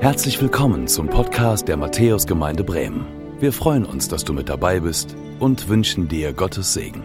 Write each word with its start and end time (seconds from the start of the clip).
Herzlich 0.00 0.40
willkommen 0.40 0.88
zum 0.88 1.10
Podcast 1.10 1.68
der 1.68 1.76
Matthäusgemeinde 1.76 2.64
Bremen. 2.64 3.04
Wir 3.38 3.52
freuen 3.52 3.84
uns, 3.84 4.08
dass 4.08 4.24
du 4.24 4.32
mit 4.32 4.48
dabei 4.48 4.80
bist 4.80 5.14
und 5.40 5.68
wünschen 5.68 6.08
dir 6.08 6.32
Gottes 6.32 6.72
Segen. 6.72 7.02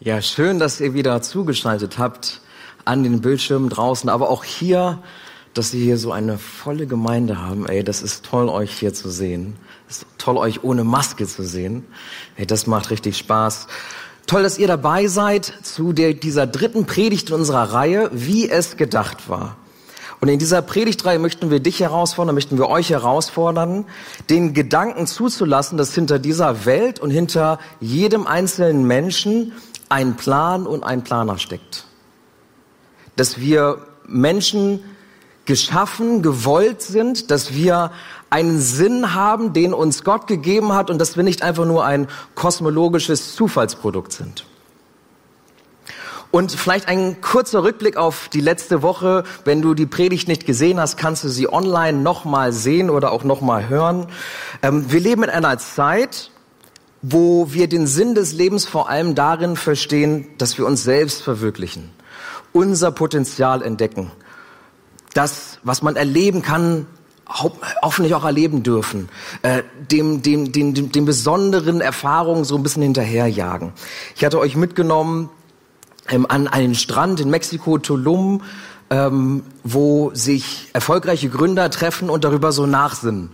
Ja, 0.00 0.20
schön, 0.22 0.58
dass 0.58 0.80
ihr 0.80 0.92
wieder 0.92 1.22
zugeschaltet 1.22 1.98
habt 1.98 2.40
an 2.84 3.04
den 3.04 3.20
Bildschirmen 3.20 3.68
draußen, 3.68 4.10
aber 4.10 4.28
auch 4.28 4.42
hier, 4.42 5.04
dass 5.54 5.72
wir 5.72 5.80
hier 5.80 5.96
so 5.96 6.10
eine 6.10 6.36
volle 6.36 6.88
Gemeinde 6.88 7.40
haben. 7.40 7.68
Ey, 7.68 7.84
das 7.84 8.02
ist 8.02 8.24
toll, 8.24 8.48
euch 8.48 8.72
hier 8.72 8.92
zu 8.92 9.08
sehen. 9.08 9.56
Es 9.88 9.98
ist 9.98 10.06
toll, 10.18 10.36
euch 10.36 10.64
ohne 10.64 10.82
Maske 10.82 11.28
zu 11.28 11.44
sehen. 11.44 11.86
Ey, 12.34 12.44
das 12.44 12.66
macht 12.66 12.90
richtig 12.90 13.16
Spaß. 13.18 13.68
Toll, 14.30 14.44
dass 14.44 14.58
ihr 14.58 14.68
dabei 14.68 15.08
seid 15.08 15.52
zu 15.64 15.92
der, 15.92 16.14
dieser 16.14 16.46
dritten 16.46 16.86
Predigt 16.86 17.30
in 17.30 17.34
unserer 17.34 17.72
Reihe, 17.72 18.10
wie 18.12 18.48
es 18.48 18.76
gedacht 18.76 19.28
war. 19.28 19.56
Und 20.20 20.28
in 20.28 20.38
dieser 20.38 20.62
Predigtreihe 20.62 21.18
möchten 21.18 21.50
wir 21.50 21.58
dich 21.58 21.80
herausfordern, 21.80 22.36
möchten 22.36 22.56
wir 22.56 22.68
euch 22.68 22.90
herausfordern, 22.90 23.86
den 24.28 24.54
Gedanken 24.54 25.08
zuzulassen, 25.08 25.76
dass 25.76 25.96
hinter 25.96 26.20
dieser 26.20 26.64
Welt 26.64 27.00
und 27.00 27.10
hinter 27.10 27.58
jedem 27.80 28.28
einzelnen 28.28 28.84
Menschen 28.84 29.52
ein 29.88 30.14
Plan 30.14 30.64
und 30.64 30.84
ein 30.84 31.02
Planer 31.02 31.36
steckt. 31.36 31.86
Dass 33.16 33.40
wir 33.40 33.78
Menschen 34.06 34.78
geschaffen, 35.50 36.22
gewollt 36.22 36.80
sind, 36.80 37.32
dass 37.32 37.52
wir 37.52 37.90
einen 38.30 38.60
Sinn 38.60 39.14
haben, 39.14 39.52
den 39.52 39.74
uns 39.74 40.04
Gott 40.04 40.28
gegeben 40.28 40.72
hat 40.74 40.90
und 40.90 41.00
dass 41.00 41.16
wir 41.16 41.24
nicht 41.24 41.42
einfach 41.42 41.64
nur 41.64 41.84
ein 41.84 42.06
kosmologisches 42.36 43.34
Zufallsprodukt 43.34 44.12
sind. 44.12 44.46
Und 46.30 46.52
vielleicht 46.52 46.86
ein 46.86 47.20
kurzer 47.20 47.64
Rückblick 47.64 47.96
auf 47.96 48.28
die 48.28 48.40
letzte 48.40 48.82
Woche. 48.82 49.24
Wenn 49.44 49.60
du 49.60 49.74
die 49.74 49.86
Predigt 49.86 50.28
nicht 50.28 50.46
gesehen 50.46 50.78
hast, 50.78 50.96
kannst 50.96 51.24
du 51.24 51.28
sie 51.28 51.52
online 51.52 51.98
nochmal 51.98 52.52
sehen 52.52 52.88
oder 52.88 53.10
auch 53.10 53.24
nochmal 53.24 53.68
hören. 53.68 54.06
Ähm, 54.62 54.92
wir 54.92 55.00
leben 55.00 55.24
in 55.24 55.30
einer 55.30 55.58
Zeit, 55.58 56.30
wo 57.02 57.48
wir 57.50 57.68
den 57.68 57.88
Sinn 57.88 58.14
des 58.14 58.32
Lebens 58.32 58.66
vor 58.66 58.88
allem 58.88 59.16
darin 59.16 59.56
verstehen, 59.56 60.28
dass 60.38 60.56
wir 60.58 60.66
uns 60.66 60.84
selbst 60.84 61.22
verwirklichen, 61.22 61.90
unser 62.52 62.92
Potenzial 62.92 63.62
entdecken, 63.62 64.12
das, 65.14 65.58
was 65.62 65.82
man 65.82 65.96
erleben 65.96 66.42
kann, 66.42 66.86
hoffentlich 67.82 68.14
auch 68.14 68.24
erleben 68.24 68.62
dürfen, 68.62 69.08
äh, 69.42 69.62
dem, 69.90 70.22
dem, 70.22 70.52
dem, 70.52 70.74
dem, 70.74 70.92
dem 70.92 71.04
besonderen 71.04 71.80
Erfahrungen 71.80 72.44
so 72.44 72.56
ein 72.56 72.62
bisschen 72.62 72.82
hinterherjagen. 72.82 73.72
Ich 74.16 74.24
hatte 74.24 74.38
euch 74.38 74.56
mitgenommen 74.56 75.30
ähm, 76.08 76.26
an 76.28 76.48
einen 76.48 76.74
Strand 76.74 77.20
in 77.20 77.30
Mexiko, 77.30 77.78
Tulum, 77.78 78.42
ähm, 78.90 79.44
wo 79.62 80.10
sich 80.12 80.70
erfolgreiche 80.72 81.28
Gründer 81.28 81.70
treffen 81.70 82.10
und 82.10 82.24
darüber 82.24 82.50
so 82.50 82.66
nachsinnen. 82.66 83.30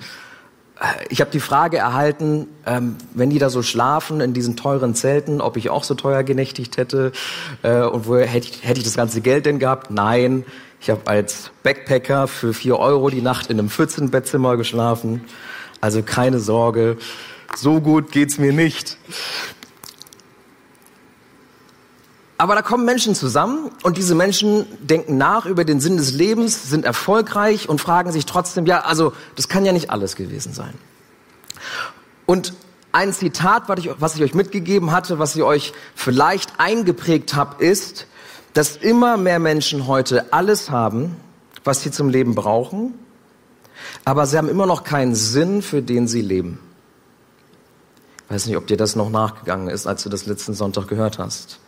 Äh, 0.79 1.07
ich 1.09 1.21
habe 1.23 1.31
die 1.31 1.41
Frage 1.41 1.79
erhalten, 1.79 2.49
ähm, 2.67 2.97
wenn 3.15 3.31
die 3.31 3.39
da 3.39 3.49
so 3.49 3.63
schlafen 3.63 4.21
in 4.21 4.35
diesen 4.35 4.57
teuren 4.57 4.95
Zelten, 4.95 5.41
ob 5.41 5.57
ich 5.57 5.71
auch 5.71 5.85
so 5.85 5.95
teuer 5.95 6.23
genächtigt 6.23 6.77
hätte 6.77 7.13
äh, 7.63 7.81
und 7.81 8.07
woher 8.07 8.27
hätte 8.27 8.49
ich, 8.49 8.65
hätte 8.65 8.79
ich 8.79 8.85
das 8.85 8.97
ganze 8.97 9.23
Geld 9.23 9.47
denn 9.47 9.59
gehabt? 9.59 9.91
Nein, 9.91 10.45
ich 10.87 10.91
habe 10.91 11.05
als 11.09 11.51
Backpacker 11.65 12.29
für 12.29 12.55
vier 12.55 12.79
Euro 12.79 13.11
die 13.11 13.21
Nacht 13.21 13.51
in 13.51 13.59
einem 13.59 13.71
14-Bettzimmer 13.71 14.57
geschlafen. 14.57 15.25
Also 15.81 16.05
keine 16.05 16.39
Sorge, 16.39 16.97
so 17.57 17.81
gut 17.81 18.13
geht's 18.13 18.39
mir 18.39 18.53
nicht. 18.53 18.97
Aber 22.39 22.55
da 22.55 22.63
kommen 22.63 22.85
Menschen 22.85 23.17
zusammen 23.17 23.73
und 23.83 23.97
diese 23.97 24.15
Menschen 24.15 24.65
denken 24.79 25.19
nach 25.19 25.45
über 25.45 25.65
den 25.65 25.81
Sinn 25.81 25.97
des 25.97 26.13
Lebens, 26.13 26.71
sind 26.71 26.85
erfolgreich 26.85 27.69
und 27.69 27.81
fragen 27.81 28.13
sich 28.13 28.25
trotzdem, 28.25 28.65
ja, 28.65 28.83
also 28.83 29.13
das 29.35 29.49
kann 29.49 29.65
ja 29.65 29.73
nicht 29.73 29.91
alles 29.91 30.15
gewesen 30.15 30.53
sein. 30.53 30.75
Und 32.27 32.55
ein 32.93 33.13
Zitat, 33.13 33.69
was 33.69 33.81
ich, 33.81 33.91
was 33.99 34.15
ich 34.15 34.23
euch 34.23 34.35
mitgegeben 34.35 34.93
hatte, 34.93 35.19
was 35.19 35.35
ich 35.35 35.43
euch 35.43 35.73
vielleicht 35.97 36.61
eingeprägt 36.61 37.35
habe, 37.35 37.65
ist, 37.65 38.07
dass 38.57 38.75
immer 38.75 39.19
mehr 39.19 39.39
Menschen 39.39 39.87
heute 39.87 40.33
alles 40.33 40.71
haben, 40.71 41.15
was 41.63 41.83
sie 41.83 41.91
zum 41.91 42.09
Leben 42.09 42.35
brauchen, 42.35 42.95
aber 44.07 44.25
sie 44.25 44.39
haben 44.39 44.49
immer 44.49 44.65
noch 44.65 44.83
keinen 44.83 45.15
Sinn, 45.15 45.61
für 45.61 45.83
den 45.83 46.09
sie 46.09 46.23
leben. 46.23 46.59
Ich 48.25 48.31
weiß 48.31 48.47
nicht, 48.47 48.57
ob 48.57 48.67
dir 48.67 48.79
das 48.79 48.97
noch 48.97 49.11
nachgegangen 49.11 49.69
ist, 49.69 49.87
als 49.87 50.05
du 50.05 50.09
das 50.09 50.25
letzten 50.25 50.55
Sonntag 50.55 50.89
gehört 50.89 51.19
hast. 51.19 51.61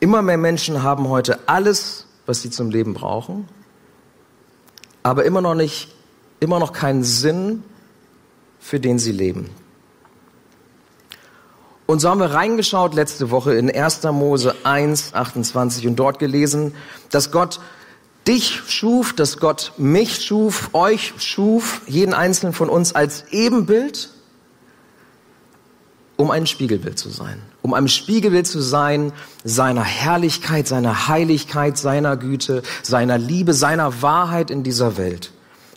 Immer 0.00 0.20
mehr 0.20 0.36
Menschen 0.36 0.82
haben 0.82 1.08
heute 1.08 1.48
alles, 1.48 2.04
was 2.26 2.42
sie 2.42 2.50
zum 2.50 2.68
Leben 2.68 2.92
brauchen, 2.92 3.48
aber 5.02 5.24
immer 5.24 5.40
noch 5.40 5.54
nicht, 5.54 5.94
immer 6.40 6.58
noch 6.58 6.74
keinen 6.74 7.04
Sinn, 7.04 7.64
für 8.60 8.78
den 8.78 8.98
sie 8.98 9.12
leben. 9.12 9.48
Und 11.92 11.98
so 11.98 12.08
haben 12.08 12.20
wir 12.20 12.30
reingeschaut 12.30 12.94
letzte 12.94 13.30
Woche 13.30 13.52
in 13.52 13.70
1. 13.70 14.04
Mose 14.04 14.54
1, 14.62 15.12
28 15.12 15.86
und 15.86 15.96
dort 15.96 16.18
gelesen, 16.18 16.74
dass 17.10 17.30
Gott 17.30 17.60
dich 18.26 18.62
schuf, 18.66 19.12
dass 19.12 19.36
Gott 19.36 19.74
mich 19.76 20.24
schuf, 20.24 20.70
euch 20.72 21.12
schuf, 21.18 21.82
jeden 21.86 22.14
einzelnen 22.14 22.54
von 22.54 22.70
uns 22.70 22.94
als 22.94 23.24
Ebenbild, 23.30 24.08
um 26.16 26.30
ein 26.30 26.46
Spiegelbild 26.46 26.98
zu 26.98 27.10
sein. 27.10 27.42
Um 27.60 27.74
ein 27.74 27.88
Spiegelbild 27.88 28.46
zu 28.46 28.62
sein 28.62 29.12
seiner 29.44 29.84
Herrlichkeit, 29.84 30.66
seiner 30.66 31.08
Heiligkeit, 31.08 31.76
seiner 31.76 32.16
Güte, 32.16 32.62
seiner 32.82 33.18
Liebe, 33.18 33.52
seiner 33.52 34.00
Wahrheit 34.00 34.50
in 34.50 34.62
dieser 34.62 34.96
Welt. 34.96 35.30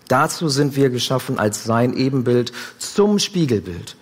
Dazu 0.08 0.48
sind 0.48 0.78
wir 0.78 0.90
geschaffen 0.92 1.40
als 1.40 1.66
sein 1.66 1.92
Ebenbild 1.92 2.54
zum 2.80 3.20
Spiegelbild 3.20 3.98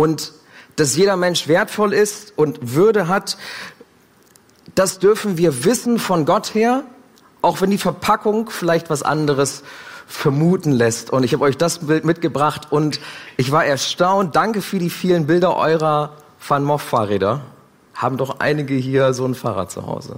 und 0.00 0.32
dass 0.76 0.96
jeder 0.96 1.18
Mensch 1.18 1.46
wertvoll 1.46 1.92
ist 1.92 2.32
und 2.36 2.74
Würde 2.74 3.06
hat, 3.06 3.36
das 4.74 4.98
dürfen 4.98 5.36
wir 5.36 5.66
wissen 5.66 5.98
von 5.98 6.24
Gott 6.24 6.54
her, 6.54 6.84
auch 7.42 7.60
wenn 7.60 7.68
die 7.68 7.76
Verpackung 7.76 8.48
vielleicht 8.48 8.88
was 8.88 9.02
anderes 9.02 9.62
vermuten 10.06 10.72
lässt. 10.72 11.10
Und 11.10 11.22
ich 11.22 11.34
habe 11.34 11.44
euch 11.44 11.58
das 11.58 11.80
Bild 11.86 12.06
mitgebracht 12.06 12.68
und 12.70 12.98
ich 13.36 13.52
war 13.52 13.66
erstaunt. 13.66 14.36
Danke 14.36 14.62
für 14.62 14.78
die 14.78 14.88
vielen 14.88 15.26
Bilder 15.26 15.54
eurer 15.54 16.16
Van 16.48 16.64
Moff 16.64 16.80
Fahrräder. 16.80 17.42
Haben 17.94 18.16
doch 18.16 18.40
einige 18.40 18.74
hier 18.74 19.12
so 19.12 19.26
ein 19.26 19.34
Fahrrad 19.34 19.70
zu 19.70 19.86
Hause. 19.86 20.16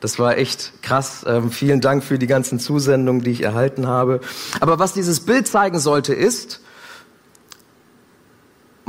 Das 0.00 0.18
war 0.18 0.38
echt 0.38 0.82
krass. 0.82 1.24
Ähm, 1.28 1.52
vielen 1.52 1.80
Dank 1.80 2.02
für 2.02 2.18
die 2.18 2.26
ganzen 2.26 2.58
Zusendungen, 2.58 3.22
die 3.22 3.30
ich 3.30 3.42
erhalten 3.44 3.86
habe. 3.86 4.20
Aber 4.58 4.80
was 4.80 4.92
dieses 4.92 5.20
Bild 5.20 5.46
zeigen 5.46 5.78
sollte, 5.78 6.14
ist, 6.14 6.60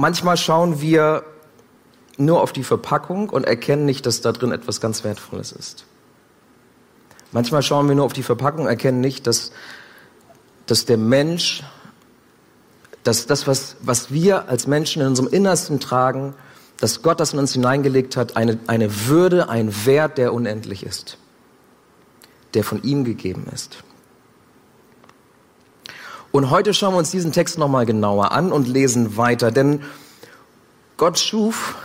manchmal 0.01 0.35
schauen 0.35 0.81
wir 0.81 1.23
nur 2.17 2.41
auf 2.41 2.51
die 2.51 2.63
Verpackung 2.63 3.29
und 3.29 3.45
erkennen 3.45 3.85
nicht, 3.85 4.05
dass 4.07 4.21
da 4.21 4.31
drin 4.31 4.51
etwas 4.51 4.81
ganz 4.81 5.03
Wertvolles 5.03 5.51
ist. 5.51 5.85
Manchmal 7.31 7.61
schauen 7.61 7.87
wir 7.87 7.95
nur 7.95 8.05
auf 8.05 8.13
die 8.13 8.23
Verpackung, 8.23 8.67
erkennen 8.67 8.99
nicht, 8.99 9.27
dass, 9.27 9.51
dass 10.65 10.85
der 10.85 10.97
Mensch, 10.97 11.63
dass 13.03 13.27
das, 13.27 13.45
was, 13.45 13.77
was 13.81 14.11
wir 14.11 14.49
als 14.49 14.65
Menschen 14.67 15.03
in 15.03 15.07
unserem 15.07 15.29
Innersten 15.29 15.79
tragen, 15.79 16.33
dass 16.79 17.03
Gott 17.03 17.19
das 17.19 17.33
in 17.33 17.39
uns 17.39 17.53
hineingelegt 17.53 18.17
hat, 18.17 18.35
eine, 18.35 18.57
eine 18.65 19.07
Würde, 19.07 19.49
ein 19.49 19.85
Wert, 19.85 20.17
der 20.17 20.33
unendlich 20.33 20.83
ist, 20.83 21.17
der 22.55 22.63
von 22.63 22.81
ihm 22.81 23.03
gegeben 23.03 23.45
ist. 23.53 23.83
Und 26.31 26.49
heute 26.49 26.73
schauen 26.73 26.93
wir 26.93 26.97
uns 26.97 27.11
diesen 27.11 27.33
Text 27.33 27.57
nochmal 27.57 27.85
genauer 27.85 28.31
an 28.31 28.51
und 28.51 28.67
lesen 28.67 29.17
weiter, 29.17 29.51
denn 29.51 29.81
Gott 30.95 31.19
schuf 31.19 31.75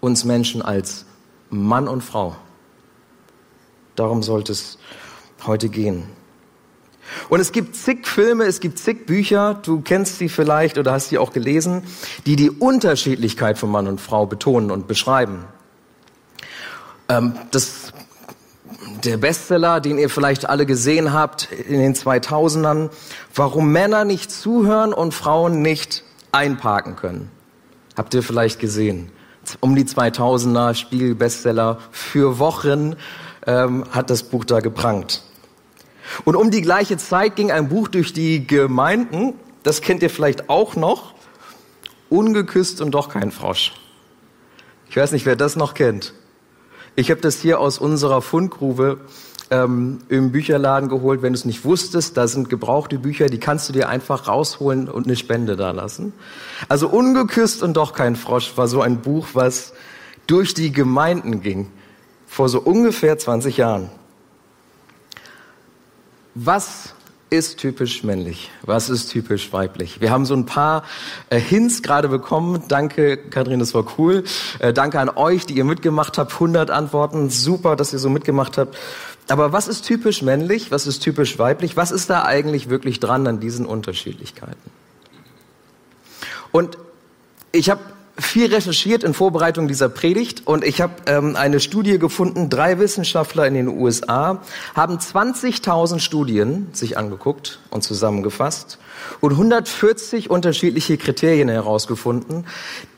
uns 0.00 0.24
Menschen 0.24 0.62
als 0.62 1.04
Mann 1.50 1.88
und 1.88 2.02
Frau. 2.02 2.36
Darum 3.96 4.22
sollte 4.22 4.52
es 4.52 4.78
heute 5.46 5.68
gehen. 5.68 6.04
Und 7.28 7.40
es 7.40 7.50
gibt 7.50 7.74
zig 7.74 8.06
Filme, 8.06 8.44
es 8.44 8.60
gibt 8.60 8.78
zig 8.78 9.04
Bücher, 9.06 9.54
du 9.54 9.80
kennst 9.80 10.18
sie 10.18 10.28
vielleicht 10.28 10.78
oder 10.78 10.92
hast 10.92 11.08
sie 11.08 11.18
auch 11.18 11.32
gelesen, 11.32 11.82
die 12.26 12.36
die 12.36 12.50
Unterschiedlichkeit 12.50 13.58
von 13.58 13.70
Mann 13.70 13.88
und 13.88 14.00
Frau 14.00 14.26
betonen 14.26 14.70
und 14.70 14.86
beschreiben. 14.86 15.44
Ähm, 17.08 17.34
das 17.50 17.92
der 19.04 19.16
Bestseller, 19.16 19.80
den 19.80 19.98
ihr 19.98 20.10
vielleicht 20.10 20.48
alle 20.48 20.66
gesehen 20.66 21.12
habt 21.12 21.50
in 21.52 21.78
den 21.78 21.94
2000ern, 21.94 22.90
warum 23.34 23.72
Männer 23.72 24.04
nicht 24.04 24.30
zuhören 24.30 24.92
und 24.92 25.14
Frauen 25.14 25.62
nicht 25.62 26.04
einparken 26.32 26.96
können. 26.96 27.30
Habt 27.96 28.14
ihr 28.14 28.22
vielleicht 28.22 28.60
gesehen? 28.60 29.10
Um 29.60 29.74
die 29.74 29.84
2000er 29.84 30.74
Spiegel-Bestseller 30.74 31.78
für 31.90 32.38
Wochen 32.38 32.96
ähm, 33.46 33.84
hat 33.90 34.10
das 34.10 34.22
Buch 34.22 34.44
da 34.44 34.60
geprangt. 34.60 35.22
Und 36.24 36.36
um 36.36 36.50
die 36.50 36.62
gleiche 36.62 36.96
Zeit 36.96 37.36
ging 37.36 37.50
ein 37.50 37.68
Buch 37.68 37.88
durch 37.88 38.12
die 38.12 38.46
Gemeinden, 38.46 39.34
das 39.62 39.80
kennt 39.80 40.02
ihr 40.02 40.10
vielleicht 40.10 40.48
auch 40.48 40.76
noch, 40.76 41.14
Ungeküsst 42.10 42.80
und 42.80 42.90
doch 42.90 43.08
kein 43.08 43.30
Frosch. 43.30 43.72
Ich 44.88 44.96
weiß 44.96 45.12
nicht, 45.12 45.26
wer 45.26 45.36
das 45.36 45.54
noch 45.54 45.74
kennt. 45.74 46.12
Ich 46.96 47.10
habe 47.10 47.20
das 47.20 47.40
hier 47.40 47.60
aus 47.60 47.78
unserer 47.78 48.20
Fundgrube 48.20 48.98
ähm, 49.50 49.98
im 50.08 50.32
Bücherladen 50.32 50.88
geholt. 50.88 51.22
Wenn 51.22 51.32
du 51.32 51.38
es 51.38 51.44
nicht 51.44 51.64
wusstest, 51.64 52.16
da 52.16 52.28
sind 52.28 52.48
gebrauchte 52.48 52.98
Bücher, 52.98 53.26
die 53.26 53.38
kannst 53.38 53.68
du 53.68 53.72
dir 53.72 53.88
einfach 53.88 54.28
rausholen 54.28 54.88
und 54.88 55.06
eine 55.06 55.16
Spende 55.16 55.56
da 55.56 55.70
lassen. 55.70 56.12
Also 56.68 56.88
Ungeküsst 56.88 57.62
und 57.62 57.76
doch 57.76 57.92
kein 57.92 58.16
Frosch 58.16 58.56
war 58.56 58.68
so 58.68 58.80
ein 58.80 59.00
Buch, 59.00 59.28
was 59.34 59.72
durch 60.26 60.54
die 60.54 60.72
Gemeinden 60.72 61.42
ging, 61.42 61.68
vor 62.26 62.48
so 62.48 62.60
ungefähr 62.60 63.18
20 63.18 63.56
Jahren. 63.56 63.90
Was 66.34 66.94
ist 67.30 67.58
typisch 67.58 68.02
männlich? 68.02 68.50
Was 68.62 68.90
ist 68.90 69.08
typisch 69.08 69.52
weiblich? 69.52 70.00
Wir 70.00 70.10
haben 70.10 70.26
so 70.26 70.34
ein 70.34 70.46
paar 70.46 70.82
äh, 71.30 71.38
Hints 71.38 71.82
gerade 71.82 72.08
bekommen. 72.08 72.64
Danke, 72.68 73.16
Kathrin, 73.16 73.60
das 73.60 73.72
war 73.72 73.84
cool. 73.98 74.24
Äh, 74.58 74.72
danke 74.72 74.98
an 74.98 75.08
euch, 75.08 75.46
die 75.46 75.56
ihr 75.56 75.64
mitgemacht 75.64 76.18
habt. 76.18 76.32
100 76.34 76.70
Antworten. 76.70 77.30
Super, 77.30 77.76
dass 77.76 77.92
ihr 77.92 78.00
so 78.00 78.10
mitgemacht 78.10 78.58
habt. 78.58 78.76
Aber 79.28 79.52
was 79.52 79.68
ist 79.68 79.82
typisch 79.82 80.22
männlich? 80.22 80.72
Was 80.72 80.88
ist 80.88 81.00
typisch 81.00 81.38
weiblich? 81.38 81.76
Was 81.76 81.92
ist 81.92 82.10
da 82.10 82.24
eigentlich 82.24 82.68
wirklich 82.68 82.98
dran 82.98 83.26
an 83.28 83.38
diesen 83.38 83.64
Unterschiedlichkeiten? 83.64 84.70
Und 86.50 86.78
ich 87.52 87.70
habe 87.70 87.80
viel 88.20 88.52
recherchiert 88.52 89.04
in 89.04 89.14
Vorbereitung 89.14 89.68
dieser 89.68 89.88
Predigt 89.88 90.46
und 90.46 90.64
ich 90.64 90.80
habe 90.80 90.94
ähm, 91.06 91.36
eine 91.36 91.60
Studie 91.60 91.98
gefunden. 91.98 92.50
Drei 92.50 92.78
Wissenschaftler 92.78 93.46
in 93.46 93.54
den 93.54 93.68
USA 93.68 94.42
haben 94.74 94.98
20.000 94.98 95.98
Studien 95.98 96.68
sich 96.72 96.96
angeguckt 96.96 97.60
und 97.70 97.82
zusammengefasst 97.82 98.78
und 99.20 99.32
140 99.32 100.30
unterschiedliche 100.30 100.96
Kriterien 100.96 101.48
herausgefunden, 101.48 102.46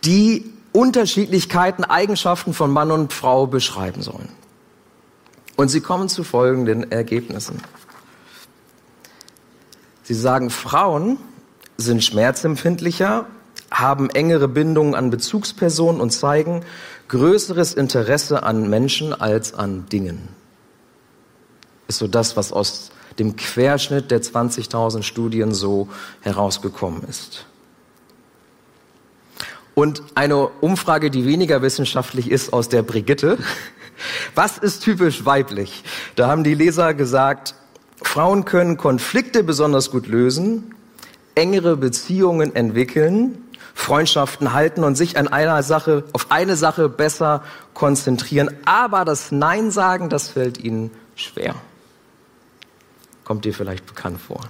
die 0.05 0.53
Unterschiedlichkeiten, 0.73 1.85
Eigenschaften 1.85 2.55
von 2.55 2.71
Mann 2.71 2.91
und 2.91 3.13
Frau 3.13 3.47
beschreiben 3.47 4.03
sollen. 4.03 4.29
Und 5.57 5.69
sie 5.69 5.81
kommen 5.81 6.09
zu 6.09 6.25
folgenden 6.25 6.91
Ergebnissen. 6.91 7.61
Sie 10.03 10.15
sagen, 10.15 10.51
Frauen 10.51 11.19
sind 11.77 12.03
schmerzempfindlicher 12.03 13.27
haben 13.73 14.11
engere 14.11 14.49
Bindungen 14.49 14.95
an 14.95 15.11
Bezugspersonen 15.11 16.01
und 16.01 16.11
zeigen 16.11 16.65
größeres 17.09 17.75
Interesse 17.75 18.43
an 18.43 18.69
Menschen 18.69 19.13
als 19.13 19.55
an 19.55 19.87
Dingen. 19.91 20.29
Ist 21.89 21.99
so 21.99 22.07
das, 22.07 22.37
was 22.37 22.53
aus 22.53 22.91
dem 23.19 23.37
Querschnitt 23.37 24.11
der 24.11 24.23
20.000 24.23 25.03
Studien 25.03 25.53
so 25.53 25.89
herausgekommen 26.21 27.03
ist. 27.09 27.47
Und 29.75 30.03
eine 30.15 30.49
Umfrage, 30.49 31.11
die 31.11 31.25
weniger 31.25 31.63
wissenschaftlich 31.63 32.31
ist, 32.31 32.53
aus 32.53 32.69
der 32.69 32.83
Brigitte. 32.83 33.39
Was 34.35 34.59
ist 34.59 34.83
typisch 34.83 35.25
weiblich? 35.25 35.85
Da 36.17 36.29
haben 36.29 36.45
die 36.45 36.55
Leser 36.55 36.93
gesagt, 36.93 37.55
Frauen 38.03 38.45
können 38.45 38.77
Konflikte 38.77 39.45
besonders 39.45 39.91
gut 39.91 40.09
lösen, 40.09 40.75
engere 41.35 41.77
Beziehungen 41.77 42.55
entwickeln, 42.55 43.39
Freundschaften 43.75 44.53
halten 44.53 44.85
und 44.85 44.97
sich 44.97 45.17
an 45.17 45.29
einer 45.29 45.63
Sache, 45.63 46.05
auf 46.13 46.27
eine 46.31 46.57
Sache 46.57 46.89
besser 46.89 47.43
konzentrieren. 47.75 48.51
Aber 48.65 49.05
das 49.05 49.33
Nein 49.33 49.71
sagen, 49.71 50.09
das 50.09 50.29
fällt 50.29 50.59
ihnen 50.59 50.91
schwer. 51.15 51.55
Kommt 53.25 53.45
dir 53.45 53.55
vielleicht 53.55 53.87
bekannt 53.87 54.21
vor. 54.21 54.41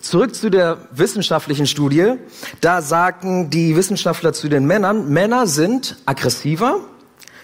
Zurück 0.00 0.34
zu 0.34 0.50
der 0.50 0.78
wissenschaftlichen 0.90 1.66
Studie. 1.66 2.14
Da 2.60 2.82
sagen 2.82 3.50
die 3.50 3.76
Wissenschaftler 3.76 4.32
zu 4.32 4.48
den 4.48 4.66
Männern, 4.66 5.10
Männer 5.10 5.46
sind 5.46 5.96
aggressiver, 6.06 6.80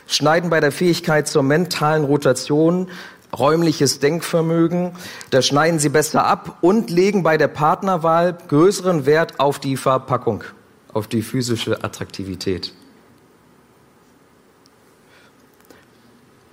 schneiden 0.08 0.50
bei 0.50 0.58
der 0.58 0.72
Fähigkeit 0.72 1.28
zur 1.28 1.44
mentalen 1.44 2.04
Rotation 2.04 2.88
räumliches 3.36 4.00
Denkvermögen, 4.00 4.92
da 5.30 5.42
schneiden 5.42 5.78
sie 5.78 5.88
besser 5.88 6.24
ab 6.24 6.58
und 6.60 6.90
legen 6.90 7.22
bei 7.22 7.36
der 7.36 7.48
Partnerwahl 7.48 8.36
größeren 8.48 9.06
Wert 9.06 9.38
auf 9.38 9.58
die 9.58 9.76
Verpackung, 9.76 10.44
auf 10.92 11.08
die 11.08 11.22
physische 11.22 11.84
Attraktivität. 11.84 12.72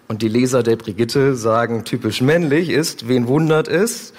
Und 0.07 0.22
die 0.22 0.27
Leser 0.27 0.62
der 0.62 0.75
Brigitte 0.75 1.36
sagen, 1.36 1.83
typisch 1.83 2.22
männlich 2.22 2.69
ist, 2.69 3.07
wen 3.07 3.28
wundert 3.28 3.68
es, 3.68 4.13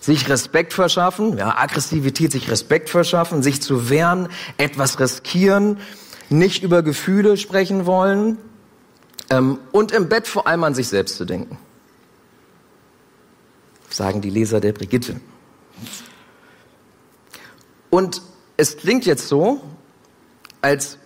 sich 0.00 0.28
Respekt 0.28 0.72
verschaffen, 0.72 1.38
ja, 1.38 1.56
Aggressivität, 1.58 2.32
sich 2.32 2.50
Respekt 2.50 2.90
verschaffen, 2.90 3.42
sich 3.42 3.62
zu 3.62 3.88
wehren, 3.88 4.28
etwas 4.56 5.00
riskieren, 5.00 5.78
nicht 6.28 6.62
über 6.62 6.82
Gefühle 6.82 7.36
sprechen 7.36 7.86
wollen 7.86 8.38
ähm, 9.30 9.58
und 9.70 9.92
im 9.92 10.08
Bett 10.08 10.26
vor 10.26 10.46
allem 10.46 10.64
an 10.64 10.74
sich 10.74 10.88
selbst 10.88 11.16
zu 11.16 11.24
denken 11.24 11.58
sagen 13.94 14.20
die 14.20 14.30
Leser 14.30 14.60
der 14.60 14.72
Brigitte. 14.72 15.20
Und 17.90 18.22
es 18.56 18.76
klingt 18.76 19.04
jetzt 19.04 19.28
so, 19.28 19.60
als 20.60 20.98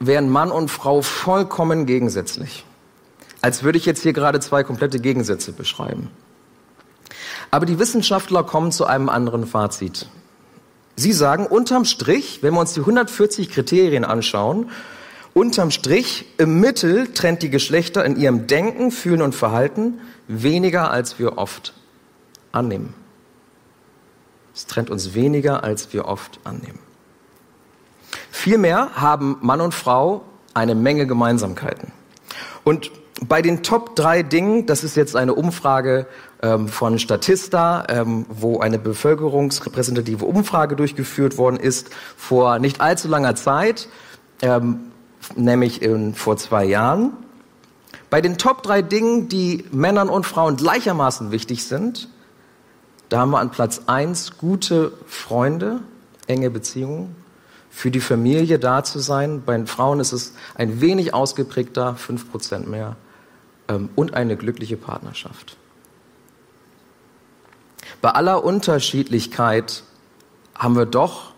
wären 0.00 0.28
Mann 0.28 0.50
und 0.50 0.70
Frau 0.70 1.02
vollkommen 1.02 1.86
gegensätzlich. 1.86 2.64
Als 3.40 3.62
würde 3.62 3.78
ich 3.78 3.86
jetzt 3.86 4.02
hier 4.02 4.12
gerade 4.12 4.40
zwei 4.40 4.64
komplette 4.64 4.98
Gegensätze 4.98 5.52
beschreiben. 5.52 6.10
Aber 7.50 7.66
die 7.66 7.78
Wissenschaftler 7.78 8.42
kommen 8.42 8.72
zu 8.72 8.86
einem 8.86 9.08
anderen 9.08 9.46
Fazit. 9.46 10.08
Sie 10.96 11.12
sagen, 11.12 11.46
unterm 11.46 11.84
Strich, 11.84 12.42
wenn 12.42 12.54
wir 12.54 12.60
uns 12.60 12.74
die 12.74 12.80
140 12.80 13.50
Kriterien 13.50 14.04
anschauen, 14.04 14.70
unterm 15.34 15.70
Strich, 15.70 16.26
im 16.38 16.60
Mittel 16.60 17.12
trennt 17.12 17.42
die 17.42 17.50
Geschlechter 17.50 18.04
in 18.04 18.16
ihrem 18.16 18.46
Denken, 18.46 18.90
Fühlen 18.90 19.22
und 19.22 19.34
Verhalten 19.34 20.00
weniger, 20.28 20.90
als 20.90 21.18
wir 21.18 21.38
oft 21.38 21.74
annehmen. 22.54 22.94
Es 24.54 24.66
trennt 24.66 24.90
uns 24.90 25.14
weniger, 25.14 25.64
als 25.64 25.92
wir 25.92 26.06
oft 26.06 26.38
annehmen. 26.44 26.78
Vielmehr 28.30 28.90
haben 28.94 29.36
Mann 29.40 29.60
und 29.60 29.74
Frau 29.74 30.22
eine 30.54 30.74
Menge 30.74 31.06
Gemeinsamkeiten. 31.06 31.92
Und 32.62 32.90
bei 33.26 33.42
den 33.42 33.62
Top 33.62 33.96
drei 33.96 34.22
Dingen, 34.22 34.66
das 34.66 34.84
ist 34.84 34.96
jetzt 34.96 35.16
eine 35.16 35.34
Umfrage 35.34 36.06
ähm, 36.42 36.68
von 36.68 36.98
Statista, 36.98 37.84
ähm, 37.88 38.26
wo 38.28 38.60
eine 38.60 38.78
bevölkerungsrepräsentative 38.78 40.24
Umfrage 40.24 40.76
durchgeführt 40.76 41.38
worden 41.38 41.56
ist 41.56 41.90
vor 42.16 42.58
nicht 42.58 42.80
allzu 42.80 43.08
langer 43.08 43.34
Zeit, 43.34 43.88
ähm, 44.42 44.92
nämlich 45.36 45.82
in, 45.82 46.14
vor 46.14 46.36
zwei 46.36 46.64
Jahren. 46.64 47.12
Bei 48.10 48.20
den 48.20 48.38
Top 48.38 48.62
drei 48.62 48.82
Dingen, 48.82 49.28
die 49.28 49.64
Männern 49.72 50.08
und 50.08 50.26
Frauen 50.26 50.56
gleichermaßen 50.56 51.30
wichtig 51.30 51.64
sind, 51.64 52.08
da 53.14 53.20
haben 53.20 53.30
wir 53.30 53.38
an 53.38 53.52
Platz 53.52 53.82
eins 53.86 54.38
gute 54.38 54.90
Freunde, 55.06 55.78
enge 56.26 56.50
Beziehungen, 56.50 57.14
für 57.70 57.92
die 57.92 58.00
Familie 58.00 58.58
da 58.58 58.82
zu 58.82 58.98
sein. 58.98 59.44
Bei 59.46 59.56
den 59.56 59.68
Frauen 59.68 60.00
ist 60.00 60.10
es 60.10 60.32
ein 60.56 60.80
wenig 60.80 61.14
ausgeprägter, 61.14 61.94
fünf 61.94 62.28
Prozent 62.28 62.68
mehr, 62.68 62.96
ähm, 63.68 63.88
und 63.94 64.14
eine 64.14 64.36
glückliche 64.36 64.76
Partnerschaft. 64.76 65.56
Bei 68.02 68.10
aller 68.10 68.42
Unterschiedlichkeit 68.42 69.84
haben 70.56 70.74
wir 70.74 70.86
doch 70.86 71.34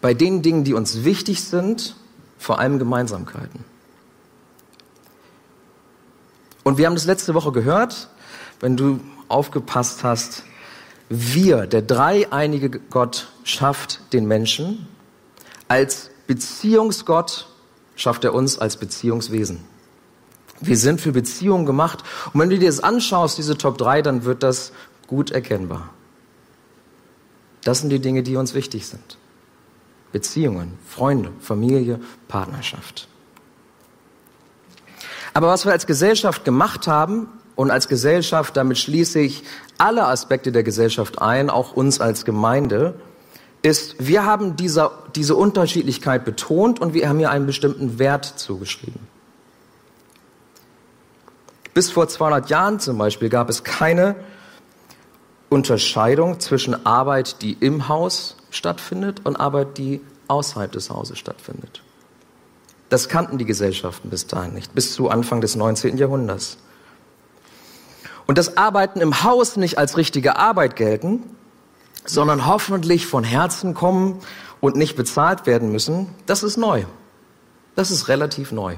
bei 0.00 0.14
den 0.14 0.42
Dingen, 0.42 0.64
die 0.64 0.74
uns 0.74 1.04
wichtig 1.04 1.44
sind, 1.44 1.94
vor 2.38 2.58
allem 2.58 2.80
Gemeinsamkeiten. 2.80 3.64
Und 6.64 6.76
wir 6.76 6.86
haben 6.86 6.96
das 6.96 7.06
letzte 7.06 7.34
Woche 7.34 7.52
gehört, 7.52 8.08
wenn 8.58 8.76
du 8.76 8.98
aufgepasst 9.28 10.02
hast, 10.02 10.42
wir, 11.08 11.66
der 11.66 11.82
dreieinige 11.82 12.70
Gott, 12.70 13.28
schafft 13.44 14.00
den 14.12 14.26
Menschen. 14.26 14.86
Als 15.68 16.10
Beziehungsgott 16.26 17.48
schafft 17.96 18.24
er 18.24 18.34
uns 18.34 18.58
als 18.58 18.76
Beziehungswesen. 18.76 19.64
Wir 20.60 20.76
sind 20.76 21.00
für 21.00 21.12
Beziehungen 21.12 21.66
gemacht. 21.66 22.02
Und 22.32 22.40
wenn 22.40 22.50
du 22.50 22.58
dir 22.58 22.68
das 22.68 22.80
anschaust, 22.80 23.38
diese 23.38 23.56
Top 23.56 23.78
3, 23.78 24.02
dann 24.02 24.24
wird 24.24 24.42
das 24.42 24.72
gut 25.06 25.30
erkennbar. 25.30 25.90
Das 27.62 27.80
sind 27.80 27.90
die 27.90 28.00
Dinge, 28.00 28.22
die 28.22 28.36
uns 28.36 28.54
wichtig 28.54 28.86
sind. 28.86 29.18
Beziehungen, 30.12 30.78
Freunde, 30.86 31.32
Familie, 31.40 32.00
Partnerschaft. 32.28 33.08
Aber 35.34 35.48
was 35.48 35.64
wir 35.64 35.72
als 35.72 35.86
Gesellschaft 35.86 36.44
gemacht 36.44 36.86
haben, 36.86 37.28
und 37.58 37.72
als 37.72 37.88
Gesellschaft, 37.88 38.56
damit 38.56 38.78
schließe 38.78 39.18
ich 39.18 39.42
alle 39.78 40.06
Aspekte 40.06 40.52
der 40.52 40.62
Gesellschaft 40.62 41.20
ein, 41.20 41.50
auch 41.50 41.72
uns 41.72 42.00
als 42.00 42.24
Gemeinde, 42.24 42.94
ist, 43.62 43.96
wir 43.98 44.24
haben 44.24 44.54
dieser, 44.54 44.92
diese 45.16 45.34
Unterschiedlichkeit 45.34 46.24
betont 46.24 46.80
und 46.80 46.94
wir 46.94 47.08
haben 47.08 47.18
ihr 47.18 47.32
einen 47.32 47.46
bestimmten 47.46 47.98
Wert 47.98 48.26
zugeschrieben. 48.26 49.00
Bis 51.74 51.90
vor 51.90 52.06
200 52.06 52.48
Jahren 52.48 52.78
zum 52.78 52.96
Beispiel 52.96 53.28
gab 53.28 53.50
es 53.50 53.64
keine 53.64 54.14
Unterscheidung 55.48 56.38
zwischen 56.38 56.86
Arbeit, 56.86 57.42
die 57.42 57.54
im 57.54 57.88
Haus 57.88 58.36
stattfindet 58.50 59.22
und 59.24 59.34
Arbeit, 59.34 59.78
die 59.78 60.00
außerhalb 60.28 60.70
des 60.70 60.90
Hauses 60.90 61.18
stattfindet. 61.18 61.82
Das 62.88 63.08
kannten 63.08 63.36
die 63.36 63.46
Gesellschaften 63.46 64.10
bis 64.10 64.28
dahin 64.28 64.54
nicht, 64.54 64.76
bis 64.76 64.92
zu 64.92 65.08
Anfang 65.08 65.40
des 65.40 65.56
19. 65.56 65.96
Jahrhunderts. 65.98 66.58
Und 68.28 68.36
das 68.36 68.58
Arbeiten 68.58 69.00
im 69.00 69.24
Haus 69.24 69.56
nicht 69.56 69.78
als 69.78 69.96
richtige 69.96 70.36
Arbeit 70.36 70.76
gelten, 70.76 71.24
sondern 72.04 72.46
hoffentlich 72.46 73.06
von 73.06 73.24
Herzen 73.24 73.72
kommen 73.72 74.20
und 74.60 74.76
nicht 74.76 74.96
bezahlt 74.96 75.46
werden 75.46 75.72
müssen, 75.72 76.08
das 76.26 76.42
ist 76.42 76.58
neu. 76.58 76.84
Das 77.74 77.90
ist 77.90 78.08
relativ 78.08 78.52
neu. 78.52 78.76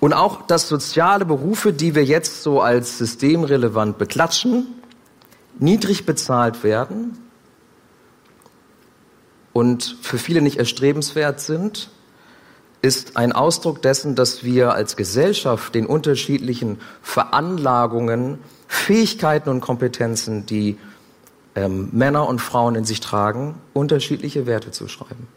Und 0.00 0.12
auch, 0.12 0.42
dass 0.46 0.68
soziale 0.68 1.24
Berufe, 1.24 1.72
die 1.72 1.94
wir 1.94 2.04
jetzt 2.04 2.42
so 2.42 2.60
als 2.60 2.98
systemrelevant 2.98 3.96
beklatschen, 3.96 4.66
niedrig 5.58 6.04
bezahlt 6.04 6.62
werden 6.62 7.16
und 9.54 9.96
für 10.02 10.18
viele 10.18 10.42
nicht 10.42 10.58
erstrebenswert 10.58 11.40
sind, 11.40 11.88
ist 12.82 13.16
ein 13.16 13.32
Ausdruck 13.32 13.80
dessen, 13.80 14.16
dass 14.16 14.42
wir 14.42 14.74
als 14.74 14.96
Gesellschaft 14.96 15.74
den 15.74 15.86
unterschiedlichen 15.86 16.80
Veranlagungen, 17.00 18.38
Fähigkeiten 18.66 19.48
und 19.48 19.60
Kompetenzen, 19.60 20.46
die 20.46 20.78
ähm, 21.54 21.90
Männer 21.92 22.28
und 22.28 22.40
Frauen 22.40 22.74
in 22.74 22.84
sich 22.84 22.98
tragen, 22.98 23.54
unterschiedliche 23.72 24.46
Werte 24.46 24.72
zuschreiben. 24.72 25.28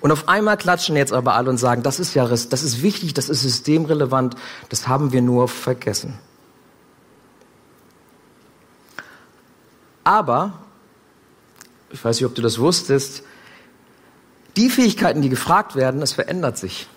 Und 0.00 0.10
auf 0.10 0.28
einmal 0.28 0.56
klatschen 0.56 0.96
jetzt 0.96 1.12
aber 1.12 1.34
alle 1.34 1.48
und 1.48 1.58
sagen, 1.58 1.82
das 1.82 2.00
ist 2.00 2.14
ja, 2.14 2.26
das 2.26 2.44
ist 2.44 2.82
wichtig, 2.82 3.14
das 3.14 3.28
ist 3.28 3.42
systemrelevant, 3.42 4.34
das 4.68 4.88
haben 4.88 5.12
wir 5.12 5.22
nur 5.22 5.48
vergessen. 5.48 6.18
Aber, 10.02 10.54
ich 11.90 12.04
weiß 12.04 12.16
nicht, 12.20 12.26
ob 12.26 12.34
du 12.34 12.42
das 12.42 12.58
wusstest, 12.58 13.22
die 14.56 14.70
Fähigkeiten, 14.70 15.22
die 15.22 15.28
gefragt 15.28 15.76
werden, 15.76 16.00
das 16.00 16.12
verändert 16.12 16.58
sich. 16.58 16.88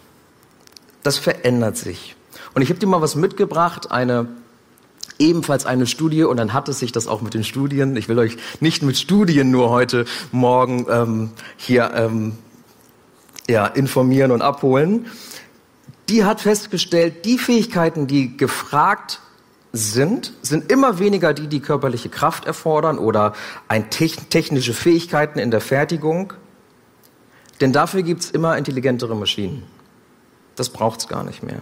Das 1.03 1.17
verändert 1.17 1.77
sich. 1.77 2.15
Und 2.53 2.61
ich 2.61 2.69
habe 2.69 2.79
dir 2.79 2.87
mal 2.87 3.01
was 3.01 3.15
mitgebracht, 3.15 3.91
eine 3.91 4.27
ebenfalls 5.17 5.65
eine 5.65 5.85
Studie 5.85 6.23
und 6.23 6.37
dann 6.37 6.53
hat 6.53 6.69
es 6.69 6.79
sich 6.79 6.91
das 6.91 7.07
auch 7.07 7.21
mit 7.21 7.33
den 7.33 7.43
Studien. 7.43 7.95
Ich 7.97 8.07
will 8.07 8.17
euch 8.17 8.37
nicht 8.61 8.83
mit 8.83 8.97
Studien 8.97 9.51
nur 9.51 9.69
heute 9.69 10.05
Morgen 10.31 10.85
ähm, 10.89 11.31
hier 11.57 11.91
ähm, 11.93 12.37
ja, 13.49 13.67
informieren 13.67 14.31
und 14.31 14.41
abholen. 14.41 15.07
Die 16.07 16.23
hat 16.23 16.41
festgestellt, 16.41 17.25
die 17.25 17.37
Fähigkeiten, 17.37 18.07
die 18.07 18.37
gefragt 18.37 19.19
sind, 19.73 20.33
sind 20.41 20.71
immer 20.71 20.97
weniger 20.97 21.33
die, 21.33 21.47
die 21.47 21.59
körperliche 21.59 22.09
Kraft 22.09 22.45
erfordern 22.45 22.97
oder 22.97 23.33
ein 23.67 23.89
technische 23.89 24.73
Fähigkeiten 24.73 25.37
in 25.37 25.51
der 25.51 25.61
Fertigung. 25.61 26.33
Denn 27.61 27.73
dafür 27.73 28.03
gibt's 28.03 28.29
immer 28.29 28.57
intelligentere 28.57 29.15
Maschinen. 29.15 29.63
Das 30.55 30.69
braucht's 30.69 31.07
gar 31.07 31.23
nicht 31.23 31.43
mehr. 31.43 31.61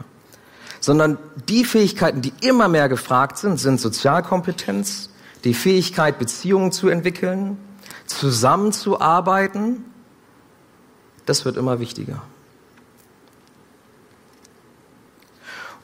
Sondern 0.79 1.17
die 1.49 1.65
Fähigkeiten, 1.65 2.21
die 2.21 2.33
immer 2.41 2.67
mehr 2.67 2.87
gefragt 2.87 3.37
sind, 3.37 3.59
sind 3.59 3.79
Sozialkompetenz, 3.79 5.09
die 5.43 5.53
Fähigkeit, 5.53 6.19
Beziehungen 6.19 6.71
zu 6.71 6.87
entwickeln, 6.89 7.57
zusammenzuarbeiten. 8.05 9.85
Das 11.25 11.45
wird 11.45 11.57
immer 11.57 11.79
wichtiger. 11.79 12.21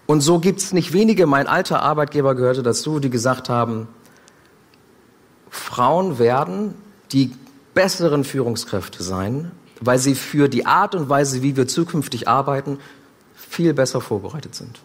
Und 0.06 0.22
so 0.22 0.40
gibt's 0.40 0.74
nicht 0.74 0.94
wenige, 0.94 1.26
mein 1.26 1.48
alter 1.48 1.82
Arbeitgeber 1.82 2.36
gehörte 2.36 2.62
dazu, 2.62 3.00
die 3.00 3.10
gesagt 3.10 3.50
haben, 3.50 3.88
Frauen 5.50 6.20
werden 6.20 6.76
die 7.12 7.32
besseren 7.74 8.24
Führungskräfte 8.24 9.02
sein, 9.02 9.52
weil 9.82 10.00
sie 10.00 10.16
für 10.16 10.48
die 10.48 10.66
Art 10.66 10.96
und 10.96 11.10
Weise, 11.10 11.42
wie 11.42 11.56
wir 11.56 11.68
zukünftig 11.68 12.28
arbeiten, 12.28 12.80
viel 13.36 13.74
besser 13.74 14.02
vorbereitet 14.02 14.56
sind. 14.56 14.80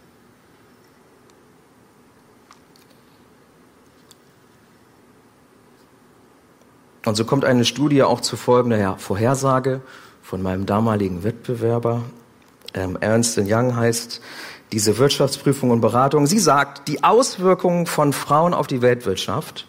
Und 7.05 7.15
so 7.15 7.25
kommt 7.25 7.47
eine 7.47 7.65
Studie 7.65 8.03
auch 8.03 8.21
zu 8.21 8.37
folgender 8.37 8.99
Vorhersage 8.99 9.81
von 10.23 10.43
meinem 10.43 10.67
damaligen 10.67 11.25
Wettbewerber. 11.25 12.03
Ähm, 12.75 12.99
Ernst 13.01 13.39
Young 13.43 13.77
heißt 13.77 14.21
diese 14.73 14.99
Wirtschaftsprüfung 14.99 15.71
und 15.71 15.81
Beratung. 15.81 16.27
Sie 16.27 16.39
sagt, 16.39 16.87
die 16.89 17.05
Auswirkungen 17.05 17.87
von 17.87 18.13
Frauen 18.13 18.53
auf 18.53 18.67
die 18.67 18.83
Weltwirtschaft 18.83 19.68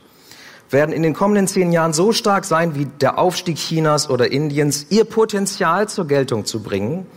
werden 0.69 0.93
in 0.93 1.03
den 1.03 1.13
kommenden 1.13 1.47
zehn 1.47 1.71
Jahren 1.71 1.93
so 1.93 2.11
stark 2.11 2.45
sein 2.45 2.75
wie 2.75 2.85
der 2.85 3.17
Aufstieg 3.17 3.57
Chinas 3.57 4.09
oder 4.09 4.31
Indiens, 4.31 4.87
ihr 4.89 5.05
Potenzial 5.05 5.89
zur 5.89 6.07
Geltung 6.07 6.45
zu 6.45 6.61
bringen, 6.61 7.07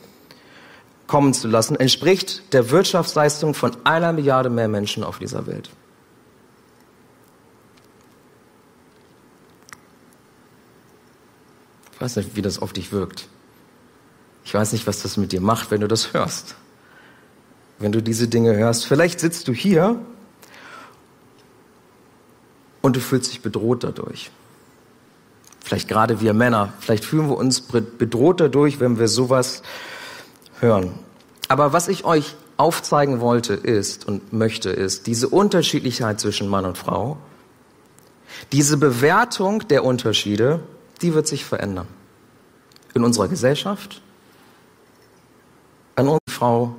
kommen 1.06 1.34
zu 1.34 1.48
lassen, 1.48 1.76
entspricht 1.76 2.52
der 2.54 2.70
Wirtschaftsleistung 2.70 3.54
von 3.54 3.76
einer 3.84 4.12
Milliarde 4.12 4.48
mehr 4.48 4.68
Menschen 4.68 5.04
auf 5.04 5.18
dieser 5.18 5.46
Welt. 5.46 5.70
Ich 11.94 12.00
weiß 12.00 12.16
nicht, 12.16 12.34
wie 12.34 12.42
das 12.42 12.58
auf 12.58 12.72
dich 12.72 12.90
wirkt. 12.90 13.28
Ich 14.44 14.54
weiß 14.54 14.72
nicht, 14.72 14.86
was 14.86 15.02
das 15.02 15.16
mit 15.16 15.30
dir 15.30 15.40
macht, 15.40 15.70
wenn 15.70 15.80
du 15.80 15.88
das 15.88 16.12
hörst. 16.14 16.56
Wenn 17.78 17.92
du 17.92 18.02
diese 18.02 18.26
Dinge 18.26 18.56
hörst. 18.56 18.86
Vielleicht 18.86 19.20
sitzt 19.20 19.46
du 19.46 19.52
hier 19.52 20.00
und 22.82 22.96
du 22.96 23.00
fühlst 23.00 23.32
dich 23.32 23.40
bedroht 23.40 23.84
dadurch. 23.84 24.30
Vielleicht 25.64 25.88
gerade 25.88 26.20
wir 26.20 26.34
Männer, 26.34 26.72
vielleicht 26.80 27.04
fühlen 27.04 27.28
wir 27.28 27.36
uns 27.36 27.60
bedroht 27.62 28.40
dadurch, 28.40 28.80
wenn 28.80 28.98
wir 28.98 29.08
sowas 29.08 29.62
hören. 30.60 30.92
Aber 31.48 31.72
was 31.72 31.88
ich 31.88 32.04
euch 32.04 32.34
aufzeigen 32.56 33.20
wollte 33.20 33.54
ist 33.54 34.06
und 34.06 34.32
möchte 34.32 34.70
ist, 34.70 35.06
diese 35.06 35.28
Unterschiedlichkeit 35.28 36.20
zwischen 36.20 36.48
Mann 36.48 36.64
und 36.64 36.76
Frau, 36.76 37.16
diese 38.50 38.76
Bewertung 38.76 39.66
der 39.68 39.84
Unterschiede, 39.84 40.60
die 41.00 41.14
wird 41.14 41.26
sich 41.26 41.44
verändern. 41.44 41.86
In 42.94 43.04
unserer 43.04 43.28
Gesellschaft, 43.28 44.02
an 45.94 46.06
unsere 46.06 46.20
Frau 46.28 46.74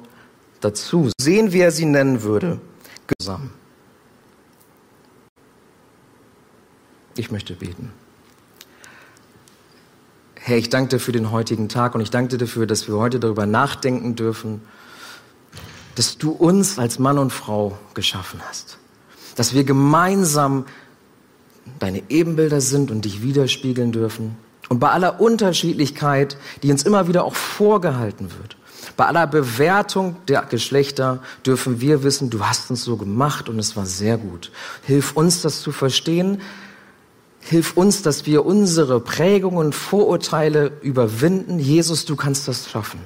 dazu. 0.61 1.09
Sehen, 1.19 1.51
wie 1.53 1.59
er 1.59 1.71
sie 1.71 1.85
nennen 1.85 2.23
würde, 2.23 2.59
zusammen. 3.19 3.53
Ich 7.15 7.31
möchte 7.31 7.53
beten. 7.53 7.91
Herr, 10.35 10.57
ich 10.57 10.69
danke 10.69 10.89
dir 10.89 10.99
für 10.99 11.11
den 11.11 11.31
heutigen 11.31 11.69
Tag 11.69 11.95
und 11.95 12.01
ich 12.01 12.09
danke 12.09 12.31
dir 12.31 12.37
dafür, 12.45 12.67
dass 12.67 12.87
wir 12.87 12.95
heute 12.95 13.19
darüber 13.19 13.45
nachdenken 13.45 14.15
dürfen, 14.15 14.61
dass 15.95 16.17
du 16.17 16.31
uns 16.31 16.79
als 16.79 16.99
Mann 16.99 17.17
und 17.17 17.31
Frau 17.31 17.77
geschaffen 17.93 18.41
hast. 18.47 18.77
Dass 19.35 19.53
wir 19.53 19.63
gemeinsam 19.63 20.65
deine 21.79 22.03
Ebenbilder 22.09 22.61
sind 22.61 22.91
und 22.91 23.05
dich 23.05 23.21
widerspiegeln 23.21 23.91
dürfen. 23.91 24.35
Und 24.69 24.79
bei 24.79 24.89
aller 24.89 25.21
Unterschiedlichkeit, 25.21 26.35
die 26.61 26.71
uns 26.71 26.83
immer 26.83 27.07
wieder 27.07 27.23
auch 27.23 27.35
vorgehalten 27.35 28.29
wird, 28.39 28.57
bei 28.97 29.05
aller 29.05 29.27
Bewertung 29.27 30.17
der 30.27 30.41
Geschlechter 30.43 31.21
dürfen 31.45 31.79
wir 31.79 32.03
wissen, 32.03 32.29
du 32.29 32.45
hast 32.45 32.69
uns 32.69 32.83
so 32.83 32.97
gemacht 32.97 33.49
und 33.49 33.57
es 33.59 33.75
war 33.75 33.85
sehr 33.85 34.17
gut. 34.17 34.51
Hilf 34.83 35.13
uns, 35.13 35.41
das 35.41 35.61
zu 35.61 35.71
verstehen, 35.71 36.41
Hilf 37.45 37.75
uns, 37.75 38.01
dass 38.01 38.25
wir 38.25 38.45
unsere 38.45 38.99
Prägungen, 38.99 39.73
Vorurteile 39.73 40.71
überwinden. 40.81 41.59
Jesus, 41.59 42.05
du 42.05 42.15
kannst 42.15 42.47
das 42.47 42.69
schaffen. 42.69 42.99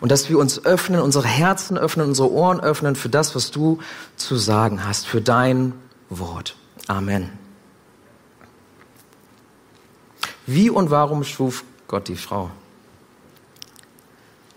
Und 0.00 0.12
dass 0.12 0.28
wir 0.28 0.38
uns 0.38 0.64
öffnen, 0.64 1.00
unsere 1.00 1.26
Herzen 1.26 1.76
öffnen, 1.76 2.06
unsere 2.06 2.30
Ohren 2.30 2.60
öffnen 2.60 2.94
für 2.94 3.08
das, 3.08 3.34
was 3.34 3.50
du 3.50 3.80
zu 4.16 4.36
sagen 4.36 4.84
hast, 4.84 5.06
für 5.06 5.20
dein 5.20 5.72
Wort. 6.08 6.56
Amen. 6.86 7.30
Wie 10.46 10.70
und 10.70 10.90
warum 10.90 11.24
schuf 11.24 11.64
Gott 11.88 12.08
die 12.08 12.16
Frau? 12.16 12.50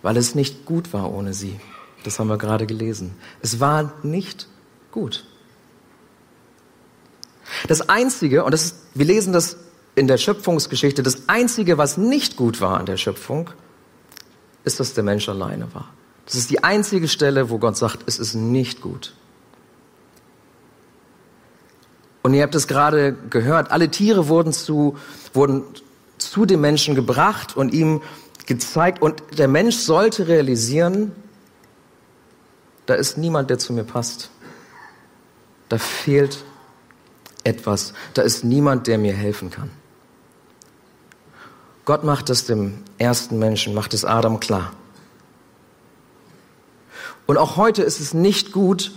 Weil 0.03 0.15
es 0.17 0.35
nicht 0.35 0.65
gut 0.65 0.93
war 0.93 1.11
ohne 1.11 1.33
sie. 1.33 1.59
Das 2.03 2.19
haben 2.19 2.27
wir 2.27 2.37
gerade 2.37 2.65
gelesen. 2.65 3.15
Es 3.41 3.59
war 3.59 3.93
nicht 4.03 4.47
gut. 4.91 5.25
Das 7.67 7.89
Einzige, 7.89 8.43
und 8.43 8.51
das 8.51 8.65
ist, 8.65 8.75
wir 8.93 9.05
lesen 9.05 9.33
das 9.33 9.57
in 9.95 10.07
der 10.07 10.17
Schöpfungsgeschichte, 10.17 11.03
das 11.03 11.27
Einzige, 11.27 11.77
was 11.77 11.97
nicht 11.97 12.35
gut 12.35 12.61
war 12.61 12.79
an 12.79 12.85
der 12.85 12.97
Schöpfung, 12.97 13.49
ist, 14.63 14.79
dass 14.79 14.93
der 14.93 15.03
Mensch 15.03 15.27
alleine 15.27 15.73
war. 15.73 15.89
Das 16.25 16.35
ist 16.35 16.49
die 16.49 16.63
einzige 16.63 17.07
Stelle, 17.07 17.49
wo 17.49 17.57
Gott 17.57 17.77
sagt, 17.77 18.03
es 18.05 18.19
ist 18.19 18.35
nicht 18.35 18.81
gut. 18.81 19.13
Und 22.21 22.33
ihr 22.33 22.43
habt 22.43 22.55
es 22.55 22.67
gerade 22.67 23.13
gehört, 23.29 23.71
alle 23.71 23.89
Tiere 23.89 24.27
wurden 24.27 24.53
zu, 24.53 24.95
wurden 25.33 25.63
zu 26.19 26.45
dem 26.45 26.61
Menschen 26.61 26.93
gebracht 26.93 27.57
und 27.57 27.73
ihm 27.73 28.01
gezeigt. 28.45 29.01
Und 29.01 29.23
der 29.37 29.47
Mensch 29.47 29.77
sollte 29.77 30.27
realisieren, 30.27 31.11
da 32.85 32.93
ist 32.93 33.17
niemand, 33.17 33.49
der 33.49 33.57
zu 33.57 33.73
mir 33.73 33.83
passt. 33.83 34.29
Da 35.69 35.77
fehlt 35.77 36.43
etwas. 37.43 37.93
Da 38.13 38.21
ist 38.21 38.43
niemand, 38.43 38.87
der 38.87 38.97
mir 38.97 39.13
helfen 39.13 39.49
kann. 39.49 39.69
Gott 41.85 42.03
macht 42.03 42.29
es 42.29 42.45
dem 42.45 42.75
ersten 42.97 43.39
Menschen, 43.39 43.73
macht 43.73 43.93
es 43.93 44.05
Adam 44.05 44.39
klar. 44.39 44.73
Und 47.25 47.37
auch 47.37 47.57
heute 47.57 47.81
ist 47.83 47.99
es 47.99 48.13
nicht 48.13 48.51
gut, 48.51 48.91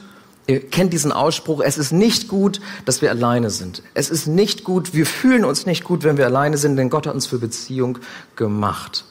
ihr 0.46 0.60
kennt 0.68 0.92
diesen 0.92 1.12
Ausspruch, 1.12 1.60
es 1.60 1.78
ist 1.78 1.92
nicht 1.92 2.28
gut, 2.28 2.60
dass 2.84 3.00
wir 3.00 3.10
alleine 3.10 3.50
sind. 3.50 3.82
Es 3.94 4.10
ist 4.10 4.26
nicht 4.26 4.64
gut, 4.64 4.92
wir 4.92 5.06
fühlen 5.06 5.44
uns 5.44 5.66
nicht 5.66 5.84
gut, 5.84 6.04
wenn 6.04 6.16
wir 6.16 6.26
alleine 6.26 6.58
sind, 6.58 6.76
denn 6.76 6.90
Gott 6.90 7.06
hat 7.06 7.14
uns 7.14 7.26
für 7.26 7.38
Beziehung 7.38 7.98
gemacht. 8.36 9.04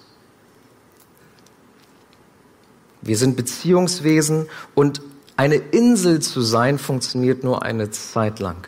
Wir 3.02 3.18
sind 3.18 3.36
Beziehungswesen 3.36 4.48
und 4.76 5.02
eine 5.36 5.56
Insel 5.56 6.22
zu 6.22 6.42
sein 6.42 6.78
funktioniert 6.78 7.44
nur 7.44 7.64
eine 7.64 7.90
Zeit 7.90 8.40
lang. 8.40 8.68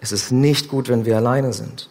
Es 0.00 0.12
ist 0.12 0.30
nicht 0.30 0.68
gut, 0.68 0.88
wenn 0.88 1.04
wir 1.04 1.16
alleine 1.16 1.52
sind. 1.52 1.88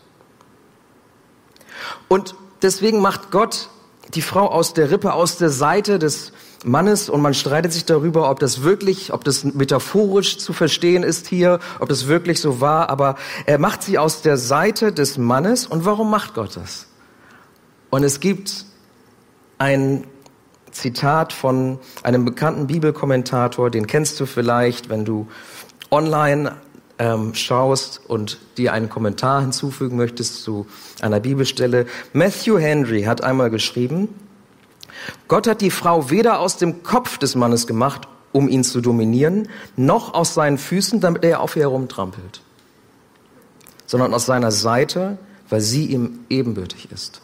Und 2.08 2.36
deswegen 2.62 3.02
macht 3.02 3.32
Gott 3.32 3.70
die 4.14 4.22
Frau 4.22 4.48
aus 4.48 4.74
der 4.74 4.90
Rippe, 4.92 5.14
aus 5.14 5.38
der 5.38 5.50
Seite 5.50 6.00
des 6.00 6.32
Mannes 6.64 7.10
und 7.10 7.22
man 7.22 7.34
streitet 7.34 7.74
sich 7.74 7.86
darüber, 7.86 8.30
ob 8.30 8.40
das 8.40 8.64
wirklich, 8.64 9.14
ob 9.14 9.24
das 9.24 9.44
metaphorisch 9.44 10.38
zu 10.38 10.54
verstehen 10.54 11.04
ist 11.04 11.28
hier, 11.28 11.60
ob 11.80 11.90
das 11.90 12.08
wirklich 12.08 12.40
so 12.42 12.62
war, 12.62 12.90
aber 12.90 13.16
er 13.46 13.60
macht 13.60 13.84
sie 13.84 13.98
aus 14.00 14.22
der 14.22 14.38
Seite 14.38 14.92
des 14.92 15.18
Mannes 15.18 15.68
und 15.68 15.86
warum 15.86 16.10
macht 16.10 16.34
Gott 16.34 16.56
das? 16.56 16.88
Und 17.90 18.04
es 18.04 18.20
gibt 18.20 18.66
ein 19.60 20.06
Zitat 20.72 21.34
von 21.34 21.80
einem 22.04 22.26
bekannten 22.26 22.68
Bibelkommentator, 22.68 23.70
den 23.70 23.88
kennst 23.88 24.20
du 24.20 24.26
vielleicht, 24.26 24.90
wenn 24.90 25.06
du 25.06 25.28
online 25.90 26.56
ähm, 27.00 27.34
schaust 27.34 28.02
und 28.08 28.40
dir 28.58 28.74
einen 28.74 28.90
Kommentar 28.90 29.42
hinzufügen 29.42 29.98
möchtest 29.98 30.44
zu 30.44 30.66
einer 31.02 31.20
Bibelstelle. 31.20 31.86
Matthew 32.14 32.58
Henry 32.58 33.04
hat 33.04 33.24
einmal 33.24 33.50
geschrieben, 33.50 34.10
Gott 35.28 35.48
hat 35.48 35.62
die 35.62 35.72
Frau 35.72 36.10
weder 36.10 36.40
aus 36.40 36.58
dem 36.58 36.84
Kopf 36.84 37.18
des 37.18 37.36
Mannes 37.36 37.68
gemacht, 37.68 38.08
um 38.32 38.50
ihn 38.50 38.64
zu 38.64 38.82
dominieren, 38.82 39.48
noch 39.76 40.14
aus 40.14 40.34
seinen 40.34 40.58
Füßen, 40.58 41.00
damit 41.00 41.24
er 41.24 41.42
auf 41.42 41.56
ihr 41.56 41.64
herumtrampelt, 41.64 42.42
sondern 43.86 44.14
aus 44.14 44.26
seiner 44.26 44.52
Seite, 44.52 45.18
weil 45.50 45.62
sie 45.62 45.86
ihm 45.88 46.20
ebenbürtig 46.30 46.92
ist. 46.92 47.22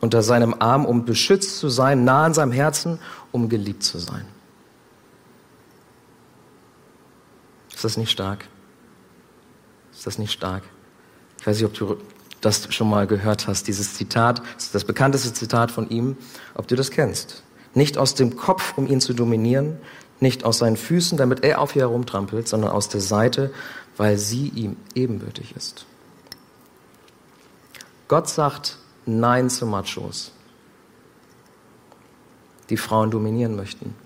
Unter 0.00 0.22
seinem 0.22 0.54
Arm, 0.60 0.86
um 0.86 1.04
beschützt 1.04 1.58
zu 1.58 1.68
sein, 1.68 2.04
nah 2.04 2.24
an 2.24 2.34
seinem 2.34 2.52
Herzen, 2.52 3.00
um 3.32 3.48
geliebt 3.48 3.82
zu 3.82 3.98
sein. 3.98 4.24
Ist 7.74 7.84
das 7.84 7.96
nicht 7.96 8.10
stark? 8.10 8.48
Ist 9.98 10.06
das 10.06 10.18
nicht 10.18 10.30
stark? 10.30 10.62
Ich 11.40 11.46
weiß 11.46 11.56
nicht, 11.56 11.66
ob 11.66 11.74
du 11.74 11.96
das 12.40 12.72
schon 12.72 12.88
mal 12.88 13.08
gehört 13.08 13.48
hast, 13.48 13.66
dieses 13.66 13.94
Zitat, 13.94 14.40
das, 14.72 14.84
bekannteste 14.84 15.32
Zitat 15.32 15.72
von 15.72 15.90
ihm, 15.90 16.16
ob 16.54 16.68
du 16.68 16.76
das 16.76 16.92
kennst. 16.92 17.42
Nicht 17.74 17.98
aus 17.98 18.14
dem 18.14 18.36
Kopf, 18.36 18.78
um 18.78 18.86
ihn 18.86 19.00
zu 19.00 19.12
dominieren, 19.12 19.76
nicht 20.20 20.44
aus 20.44 20.58
seinen 20.58 20.76
Füßen, 20.76 21.18
damit 21.18 21.42
er 21.42 21.60
auf 21.60 21.74
ihr 21.74 21.82
herumtrampelt, 21.82 22.46
sondern 22.46 22.70
aus 22.70 22.88
der 22.88 23.00
Seite, 23.00 23.52
weil 23.96 24.18
sie 24.18 24.52
ihm 24.54 24.76
ebenbürtig 24.94 25.56
ist. 25.56 25.84
Gott 28.06 28.28
sagt 28.28 28.78
Nein 29.04 29.50
zu 29.50 29.66
Machos, 29.66 30.30
die 32.70 32.76
Frauen 32.76 33.10
dominieren 33.10 33.56
möchten. 33.56 33.96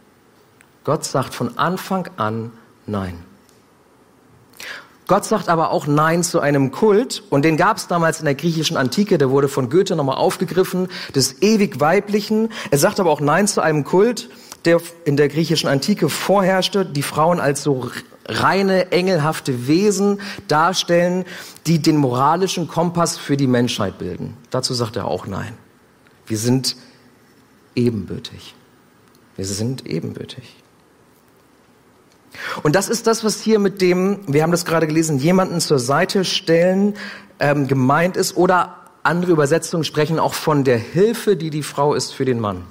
Gott 0.85 1.05
sagt 1.05 1.35
von 1.35 1.59
Anfang 1.59 2.09
an 2.17 2.51
Nein. 2.87 3.23
Gott 5.13 5.27
sagt 5.27 5.51
aber 5.51 5.73
auch 5.73 5.87
Nein 5.87 6.23
zu 6.23 6.41
einem 6.41 6.71
Kult 6.71 7.23
und 7.29 7.45
den 7.45 7.59
gab 7.59 7.77
es 7.77 7.87
damals 7.87 8.21
in 8.21 8.25
der 8.25 8.35
griechischen 8.35 8.79
Antike, 8.79 9.19
der 9.19 9.29
wurde 9.29 9.47
von 9.47 9.69
Goethe 9.69 9.95
nochmal 9.95 10.17
aufgegriffen, 10.17 10.89
des 11.15 11.43
ewig 11.43 11.81
Weiblichen. 11.81 12.49
Er 12.71 12.79
sagt 12.79 12.99
aber 12.99 13.11
auch 13.11 13.21
Nein 13.21 13.47
zu 13.47 13.61
einem 13.61 13.85
Kult, 13.85 14.31
der 14.65 14.81
in 15.05 15.19
der 15.19 15.29
griechischen 15.29 15.69
Antike 15.69 16.09
vorherrschte, 16.09 16.87
die 16.87 17.03
Frauen 17.03 17.41
als 17.41 17.63
so 17.63 17.91
reine, 18.25 18.91
engelhafte 18.91 19.67
Wesen 19.69 20.19
darstellen, 20.49 21.27
die 21.67 21.83
den 21.83 21.99
moralischen 21.99 22.67
Kompass 22.67 23.19
für 23.19 23.37
die 23.37 23.47
Menschheit 23.47 23.99
bilden. 23.99 24.39
Dazu 24.49 24.73
sagt 24.73 24.97
er 24.97 25.09
auch 25.09 25.27
Nein. 25.27 25.53
Wir 26.27 26.39
sind 26.39 26.75
ebenbürtig. 27.75 28.55
Wir 29.37 29.45
sind 29.45 29.85
ebenbürtig. 29.85 30.62
Und 32.63 32.75
das 32.75 32.89
ist 32.89 33.07
das, 33.07 33.25
was 33.25 33.41
hier 33.41 33.59
mit 33.59 33.81
dem, 33.81 34.21
wir 34.27 34.43
haben 34.43 34.53
das 34.53 34.65
gerade 34.65 34.87
gelesen, 34.87 35.19
jemanden 35.19 35.61
zur 35.61 35.79
Seite 35.79 36.25
stellen 36.25 36.95
ähm, 37.39 37.69
gemeint 37.69 38.17
ist. 38.17 38.37
Oder 38.37 38.77
andere 39.03 39.33
Übersetzungen 39.33 39.85
sprechen 39.85 40.19
auch 40.19 40.35
von 40.35 40.65
der 40.65 40.79
Hilfe, 40.79 41.37
die 41.37 41.51
die 41.51 41.63
Frau 41.63 41.95
ist 41.95 42.13
für 42.13 42.25
den 42.25 42.41
Mann. 42.41 42.65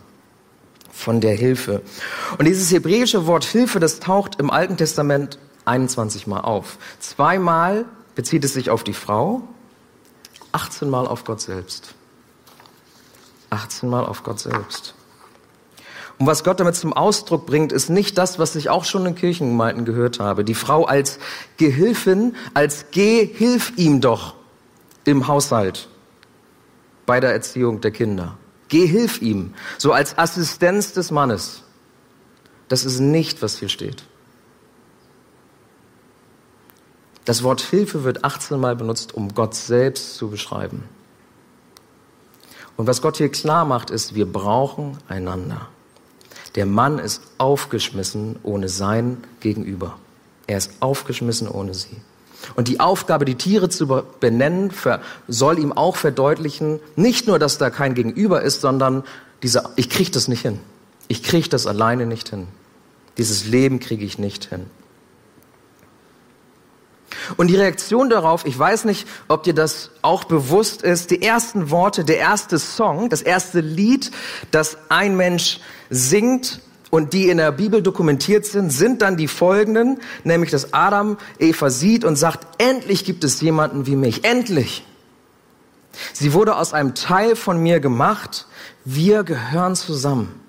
Von 0.92 1.22
der 1.22 1.36
Hilfe. 1.36 1.82
Und 2.38 2.46
dieses 2.46 2.72
hebräische 2.72 3.26
Wort 3.26 3.44
Hilfe, 3.44 3.80
das 3.80 4.00
taucht 4.00 4.40
im 4.40 4.50
Alten 4.50 4.78
Testament 4.78 5.40
21 5.66 6.28
Mal 6.28 6.42
auf. 6.42 6.78
Zweimal 7.00 7.86
bezieht 8.16 8.44
es 8.44 8.54
sich 8.54 8.70
auf 8.70 8.84
die 8.84 8.94
Frau, 8.94 9.42
18 10.52 10.90
Mal 10.90 11.08
auf 11.08 11.24
Gott 11.24 11.42
selbst. 11.42 11.94
18 13.52 13.90
Mal 13.90 14.06
auf 14.06 14.24
Gott 14.24 14.40
selbst. 14.40 14.96
Und 16.22 16.28
was 16.28 16.44
Gott 16.44 16.60
damit 16.60 16.76
zum 16.76 16.94
Ausdruck 16.94 17.48
bringt, 17.48 17.72
ist 17.72 17.90
nicht 17.90 18.16
das, 18.16 18.38
was 18.38 18.56
ich 18.56 18.70
auch 18.70 18.86
schon 18.86 19.08
in 19.08 19.16
Kirchengemeinden 19.16 19.86
gehört 19.86 20.20
habe. 20.20 20.44
Die 20.44 20.54
Frau 20.54 20.86
als 20.86 21.18
Gehilfin, 21.58 22.36
als 22.54 22.86
Geh, 22.92 23.26
hilf 23.26 23.74
ihm 23.76 24.02
doch 24.02 24.36
im 25.04 25.28
Haushalt 25.28 25.90
bei 27.08 27.20
der 27.20 27.32
Erziehung 27.32 27.82
der 27.82 27.90
Kinder. 27.90 28.38
Geh, 28.68 28.86
hilf 28.86 29.20
ihm, 29.24 29.56
so 29.80 29.94
als 29.94 30.16
Assistenz 30.16 30.94
des 30.94 31.10
Mannes. 31.10 31.64
Das 32.68 32.86
ist 32.86 33.00
nicht, 33.00 33.42
was 33.42 33.58
hier 33.58 33.70
steht. 33.70 34.04
Das 37.26 37.42
Wort 37.42 37.62
Hilfe 37.62 38.04
wird 38.04 38.24
18 38.24 38.60
Mal 38.60 38.76
benutzt, 38.76 39.16
um 39.16 39.34
Gott 39.34 39.56
selbst 39.56 40.18
zu 40.18 40.30
beschreiben. 40.30 40.84
Und 42.78 42.86
was 42.86 43.02
Gott 43.02 43.18
hier 43.18 43.30
klar 43.30 43.66
macht, 43.66 43.90
ist, 43.90 44.14
wir 44.14 44.32
brauchen 44.32 45.00
einander. 45.08 45.68
Der 46.56 46.66
Mann 46.66 47.00
ist 47.00 47.22
aufgeschmissen 47.38 48.38
ohne 48.44 48.70
sein 48.70 49.18
Gegenüber. 49.40 49.98
Er 50.48 50.58
ist 50.58 50.72
aufgeschmissen 50.80 51.48
ohne 51.48 51.74
sie. 51.74 51.98
Und 52.56 52.68
die 52.68 52.80
Aufgabe, 52.80 53.26
die 53.26 53.36
Tiere 53.36 53.70
zu 53.70 54.04
benennen, 54.20 54.72
soll 55.28 55.60
ihm 55.60 55.72
auch 55.72 55.96
verdeutlichen, 55.96 56.80
nicht 56.96 57.28
nur, 57.28 57.40
dass 57.40 57.58
da 57.58 57.70
kein 57.70 57.94
Gegenüber 57.94 58.42
ist, 58.42 58.62
sondern 58.62 59.04
diese, 59.44 59.64
ich 59.76 59.90
kriege 59.90 60.12
das 60.12 60.28
nicht 60.28 60.42
hin. 60.42 60.60
Ich 61.08 61.24
kriege 61.24 61.50
das 61.50 61.68
alleine 61.68 62.06
nicht 62.06 62.30
hin. 62.30 62.48
Dieses 63.18 63.46
Leben 63.46 63.80
kriege 63.80 64.06
ich 64.06 64.18
nicht 64.18 64.46
hin. 64.46 64.66
Und 67.38 67.48
die 67.48 67.56
Reaktion 67.56 68.10
darauf, 68.10 68.46
ich 68.46 68.58
weiß 68.58 68.86
nicht, 68.86 69.08
ob 69.28 69.44
dir 69.44 69.54
das 69.54 69.92
auch 70.02 70.24
bewusst 70.24 70.82
ist, 70.82 71.12
die 71.12 71.22
ersten 71.22 71.70
Worte, 71.70 72.04
der 72.04 72.18
erste 72.18 72.60
Song, 72.60 73.10
das 73.10 73.22
erste 73.22 73.60
Lied, 73.60 74.12
das 74.52 74.78
ein 74.90 75.16
Mensch 75.16 75.60
singt 75.90 76.62
und 76.90 77.14
die 77.14 77.30
in 77.30 77.38
der 77.38 77.52
Bibel 77.52 77.82
dokumentiert 77.82 78.46
sind, 78.46 78.72
sind 78.72 79.02
dann 79.02 79.18
die 79.18 79.28
folgenden, 79.28 80.00
nämlich 80.24 80.52
dass 80.52 80.74
Adam 80.74 81.18
Eva 81.40 81.70
sieht 81.70 82.04
und 82.06 82.18
sagt, 82.18 82.62
endlich 82.62 83.06
gibt 83.06 83.24
es 83.24 83.42
jemanden 83.42 83.88
wie 83.88 83.96
mich, 83.96 84.24
endlich. 84.24 84.86
Sie 86.14 86.34
wurde 86.34 86.56
aus 86.56 86.74
einem 86.74 86.96
Teil 86.96 87.36
von 87.36 87.62
mir 87.62 87.80
gemacht, 87.80 88.46
wir 88.86 89.24
gehören 89.24 89.76
zusammen. 89.76 90.40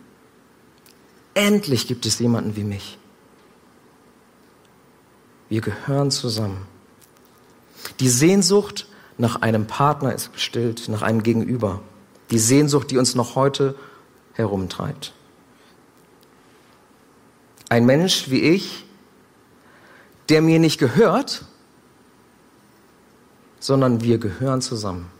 Endlich 1.35 1.87
gibt 1.87 2.07
es 2.07 2.18
jemanden 2.18 2.57
wie 2.57 2.64
mich. 2.64 2.98
Wir 5.53 5.61
gehören 5.61 6.11
zusammen. 6.11 6.67
Die 8.01 8.09
Sehnsucht 8.09 8.87
nach 9.19 9.43
einem 9.43 9.67
Partner 9.67 10.15
ist 10.15 10.33
gestillt, 10.33 10.88
nach 10.88 11.03
einem 11.03 11.23
Gegenüber. 11.23 11.83
Die 12.31 12.38
Sehnsucht, 12.38 12.91
die 12.91 12.97
uns 12.97 13.15
noch 13.15 13.35
heute 13.35 13.75
herumtreibt. 14.33 15.12
Ein 17.69 17.85
Mensch 17.85 18.31
wie 18.31 18.41
ich, 18.41 18.87
der 20.31 20.41
mir 20.41 20.59
nicht 20.59 20.79
gehört, 20.79 21.45
sondern 23.61 24.01
wir 24.01 24.17
gehören 24.17 24.62
zusammen. 24.62 25.11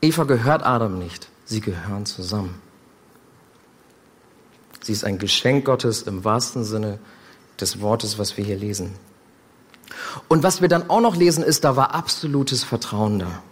Eva 0.00 0.22
gehört 0.22 0.64
Adam 0.64 1.00
nicht, 1.00 1.28
sie 1.46 1.60
gehören 1.60 2.06
zusammen. 2.06 2.62
Sie 4.82 4.92
ist 4.92 5.02
ein 5.02 5.18
Geschenk 5.18 5.64
Gottes 5.64 6.02
im 6.02 6.22
wahrsten 6.22 6.62
Sinne 6.62 7.00
des 7.60 7.80
Wortes, 7.80 8.18
was 8.18 8.36
wir 8.36 8.44
hier 8.44 8.56
lesen. 8.56 8.94
Und 10.28 10.42
was 10.42 10.60
wir 10.60 10.68
dann 10.68 10.90
auch 10.90 11.00
noch 11.00 11.16
lesen, 11.16 11.42
ist, 11.44 11.64
da 11.64 11.76
war 11.76 11.94
absolutes 11.94 12.64
Vertrauen 12.64 13.18
da. 13.18 13.42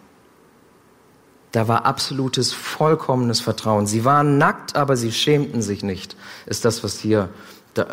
Da 1.53 1.69
war 1.69 1.87
absolutes, 1.87 2.53
vollkommenes 2.53 3.41
Vertrauen. 3.41 3.87
Sie 3.87 4.05
waren 4.05 4.39
nackt, 4.39 4.75
aber 4.75 4.97
sie 4.97 5.13
schämten 5.13 5.63
sich 5.63 5.85
nicht, 5.85 6.17
ist 6.47 6.65
das, 6.65 6.83
was 6.83 6.99
hier 6.99 7.29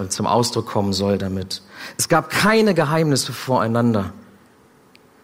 zum 0.09 0.27
Ausdruck 0.27 0.67
kommen 0.67 0.93
soll 0.93 1.17
damit. 1.17 1.61
Es 1.97 2.07
gab 2.07 2.29
keine 2.29 2.73
Geheimnisse 2.73 3.33
voreinander. 3.33 4.13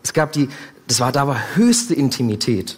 Es 0.04 0.13
gab 0.13 0.32
die, 0.32 0.50
Das 0.88 1.00
war 1.00 1.12
da 1.12 1.28
war 1.28 1.56
höchste 1.56 1.93
Intimität. 1.93 2.78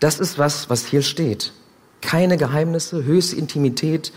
Das 0.00 0.20
ist 0.20 0.38
was, 0.38 0.70
was 0.70 0.84
hier 0.86 1.02
steht. 1.02 1.52
Keine 2.00 2.36
Geheimnisse, 2.36 3.04
höchste 3.04 3.36
Intimität, 3.36 4.12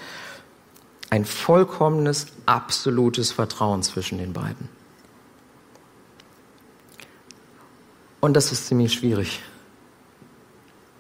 ein 1.13 1.26
vollkommenes, 1.26 2.26
absolutes 2.47 3.32
Vertrauen 3.32 3.84
zwischen 3.84 4.17
den 4.17 4.34
beiden. 4.34 4.67
Und 8.19 8.34
das 8.34 8.52
ist 8.52 8.65
ziemlich 8.65 8.93
schwierig, 8.93 9.43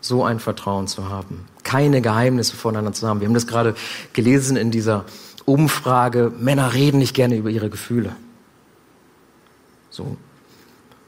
so 0.01 0.23
ein 0.23 0.39
Vertrauen 0.39 0.85
zu 0.85 1.09
haben, 1.09 1.47
keine 1.63 1.99
Geheimnisse 1.99 2.55
voneinander 2.55 2.93
zu 2.93 3.07
haben. 3.07 3.21
Wir 3.21 3.27
haben 3.27 3.33
das 3.33 3.47
gerade 3.47 3.73
gelesen 4.13 4.55
in 4.55 4.69
dieser 4.69 5.05
Umfrage, 5.45 6.31
Männer 6.37 6.75
reden 6.75 6.99
nicht 6.99 7.15
gerne 7.15 7.35
über 7.35 7.49
ihre 7.49 7.71
Gefühle. 7.71 8.15
So, 9.89 10.15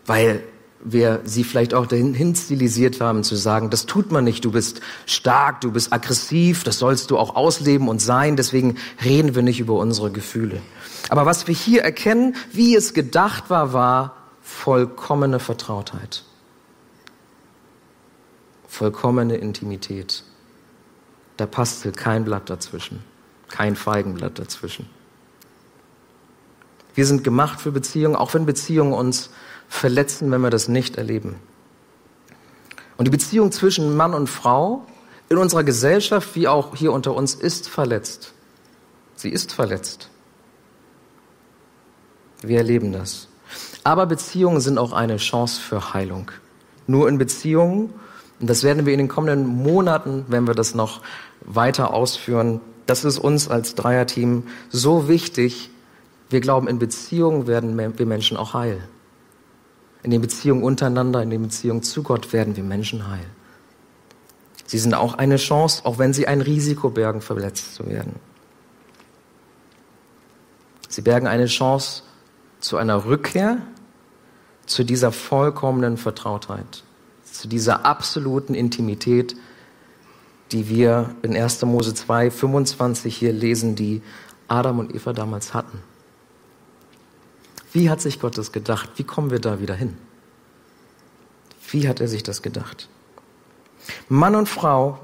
weil 0.08 0.42
wir 0.86 1.22
sie 1.26 1.44
vielleicht 1.44 1.74
auch 1.74 1.88
dahin 1.88 2.36
stilisiert 2.36 3.02
haben 3.02 3.24
zu 3.24 3.36
sagen, 3.36 3.70
das 3.72 3.88
tut 3.88 4.12
man 4.12 4.24
nicht, 4.24 4.46
du 4.46 4.52
bist 4.52 4.82
stark, 5.06 5.62
du 5.62 5.72
bist 5.72 5.92
aggressiv, 5.92 6.64
das 6.64 6.80
sollst 6.80 7.12
du 7.12 7.18
auch 7.18 7.36
ausleben 7.36 7.90
und 7.90 8.00
sein, 8.02 8.38
deswegen 8.38 8.78
reden 9.04 9.36
wir 9.36 9.42
nicht 9.42 9.60
über 9.60 9.74
unsere 9.74 10.12
Gefühle. 10.12 10.62
Aber 11.10 11.26
was 11.26 11.48
wir 11.48 11.56
hier 11.56 11.82
erkennen, 11.82 12.36
wie 12.52 12.76
es 12.76 12.94
gedacht 12.94 13.50
war, 13.50 13.74
war 13.74 14.16
vollkommene 14.42 15.40
Vertrautheit, 15.40 16.24
vollkommene 18.68 19.38
Intimität. 19.38 20.24
Da 21.38 21.48
passte 21.48 21.92
kein 21.92 22.26
Blatt 22.26 22.50
dazwischen, 22.50 23.04
kein 23.50 23.76
Feigenblatt 23.76 24.38
dazwischen. 24.38 24.88
Wir 26.94 27.06
sind 27.06 27.24
gemacht 27.24 27.60
für 27.60 27.72
Beziehungen, 27.72 28.16
auch 28.16 28.34
wenn 28.36 28.46
Beziehungen 28.46 28.94
uns 28.94 29.32
verletzen, 29.76 30.32
wenn 30.32 30.42
wir 30.42 30.50
das 30.50 30.68
nicht 30.68 30.98
erleben. 30.98 31.36
Und 32.98 33.06
die 33.06 33.12
Beziehung 33.12 33.52
zwischen 33.52 33.96
Mann 33.96 34.14
und 34.14 34.28
Frau 34.28 34.86
in 35.30 35.38
unserer 35.38 35.64
Gesellschaft 35.64 36.36
wie 36.36 36.48
auch 36.48 36.76
hier 36.76 36.92
unter 36.92 37.14
uns 37.14 37.36
ist 37.36 37.68
verletzt. 37.68 38.34
Sie 39.16 39.30
ist 39.30 39.52
verletzt. 39.52 40.10
Wir 42.42 42.58
erleben 42.58 42.92
das. 42.92 43.28
Aber 43.84 44.06
Beziehungen 44.06 44.62
sind 44.62 44.78
auch 44.78 44.94
eine 44.94 45.18
Chance 45.18 45.60
für 45.62 45.94
Heilung. 45.94 46.32
Nur 46.88 47.10
in 47.10 47.18
Beziehungen, 47.18 47.94
und 48.40 48.50
das 48.50 48.64
werden 48.64 48.86
wir 48.86 48.94
in 48.94 49.00
den 49.00 49.08
kommenden 49.08 49.46
Monaten, 49.46 50.26
wenn 50.28 50.48
wir 50.48 50.54
das 50.54 50.76
noch 50.76 51.02
weiter 51.42 51.94
ausführen, 51.94 52.62
das 52.86 53.04
ist 53.04 53.18
uns 53.18 53.48
als 53.50 53.76
Dreierteam 53.76 54.44
so 54.70 55.08
wichtig. 55.08 55.72
Wir 56.30 56.42
glauben, 56.42 56.68
in 56.68 56.80
Beziehungen 56.80 57.48
werden 57.48 57.78
wir 57.78 58.06
Menschen 58.06 58.38
auch 58.38 58.54
heil. 58.54 58.84
In 60.06 60.12
den 60.12 60.22
Beziehungen 60.22 60.62
untereinander, 60.62 61.24
in 61.24 61.32
den 61.32 61.42
Beziehungen 61.42 61.82
zu 61.82 62.04
Gott 62.04 62.32
werden 62.32 62.56
wir 62.56 62.64
Menschen 62.64 63.10
heil. 63.10 63.26
Sie 64.68 64.78
sind 64.78 64.94
auch 64.94 65.16
eine 65.16 65.38
Chance, 65.38 65.84
auch 65.84 65.98
wenn 65.98 66.14
sie 66.14 66.28
ein 66.28 66.42
Risiko 66.42 66.92
bergen, 66.92 67.22
verletzt 67.22 67.74
zu 67.74 67.88
werden. 67.88 68.14
Sie 70.90 71.02
bergen 71.02 71.26
eine 71.26 71.48
Chance 71.48 72.04
zu 72.60 72.78
einer 72.78 73.06
Rückkehr 73.06 73.58
zu 74.68 74.84
dieser 74.84 75.12
vollkommenen 75.12 75.98
Vertrautheit, 75.98 76.84
zu 77.24 77.48
dieser 77.48 77.88
absoluten 77.88 78.54
Intimität, 78.54 79.36
die 80.52 80.70
wir 80.70 81.16
in 81.24 81.36
1. 81.36 81.64
Mose 81.64 81.96
2, 81.96 82.30
25 82.30 83.18
hier 83.18 83.34
lesen, 83.34 83.76
die 83.76 84.04
Adam 84.48 84.78
und 84.78 84.94
Eva 84.94 85.14
damals 85.14 85.56
hatten. 85.56 85.82
Wie 87.76 87.90
hat 87.90 88.00
sich 88.00 88.22
Gott 88.22 88.38
das 88.38 88.54
gedacht? 88.54 88.92
Wie 88.96 89.04
kommen 89.04 89.32
wir 89.32 89.40
da 89.40 89.60
wieder 89.60 89.76
hin? 89.76 89.98
Wie 91.72 91.90
hat 91.90 92.00
er 92.00 92.08
sich 92.08 92.24
das 92.24 92.42
gedacht? 92.42 92.88
Mann 94.08 94.34
und 94.36 94.48
Frau 94.48 94.98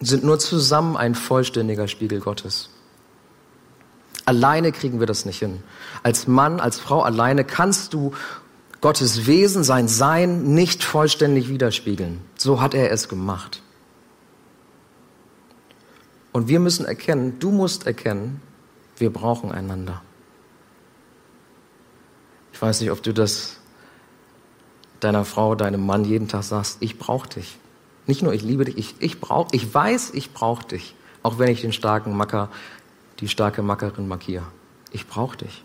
sind 0.00 0.24
nur 0.24 0.40
zusammen 0.40 0.96
ein 0.96 1.14
vollständiger 1.14 1.86
Spiegel 1.86 2.18
Gottes. 2.18 2.70
Alleine 4.24 4.72
kriegen 4.72 4.98
wir 4.98 5.06
das 5.06 5.24
nicht 5.24 5.38
hin. 5.38 5.62
Als 6.02 6.26
Mann, 6.26 6.58
als 6.58 6.80
Frau 6.80 7.02
alleine 7.02 7.44
kannst 7.44 7.94
du 7.94 8.12
Gottes 8.80 9.28
Wesen, 9.28 9.62
sein 9.62 9.86
Sein 9.86 10.52
nicht 10.52 10.82
vollständig 10.82 11.48
widerspiegeln. 11.48 12.22
So 12.36 12.60
hat 12.60 12.74
er 12.74 12.90
es 12.90 13.08
gemacht. 13.08 13.62
Und 16.32 16.48
wir 16.48 16.58
müssen 16.58 16.86
erkennen, 16.86 17.38
du 17.38 17.52
musst 17.52 17.86
erkennen, 17.86 18.42
wir 18.96 19.12
brauchen 19.12 19.52
einander. 19.52 20.02
Ich 22.56 22.62
weiß 22.62 22.80
nicht, 22.80 22.90
ob 22.90 23.02
du 23.02 23.12
das 23.12 23.58
deiner 25.00 25.26
Frau, 25.26 25.54
deinem 25.54 25.84
Mann 25.84 26.06
jeden 26.06 26.26
Tag 26.26 26.42
sagst, 26.42 26.78
ich 26.80 26.98
brauche 26.98 27.28
dich. 27.28 27.58
Nicht 28.06 28.22
nur 28.22 28.32
ich 28.32 28.40
liebe 28.40 28.64
dich, 28.64 28.78
ich, 28.78 28.94
ich 28.98 29.20
brauche, 29.20 29.54
ich 29.54 29.74
weiß, 29.74 30.14
ich 30.14 30.32
brauche 30.32 30.66
dich. 30.66 30.94
Auch 31.22 31.38
wenn 31.38 31.50
ich 31.50 31.60
den 31.60 31.74
starken 31.74 32.16
Macker, 32.16 32.48
die 33.20 33.28
starke 33.28 33.60
Mackerin 33.60 34.08
markiere. 34.08 34.46
Ich 34.90 35.06
brauche 35.06 35.36
dich. 35.36 35.64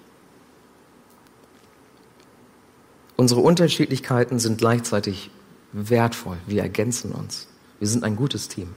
Unsere 3.16 3.40
Unterschiedlichkeiten 3.40 4.38
sind 4.38 4.58
gleichzeitig 4.58 5.32
wertvoll. 5.72 6.40
Wir 6.46 6.62
ergänzen 6.62 7.14
uns. 7.14 7.48
Wir 7.80 7.88
sind 7.88 8.04
ein 8.04 8.18
gutes 8.18 8.50
Team. 8.50 8.76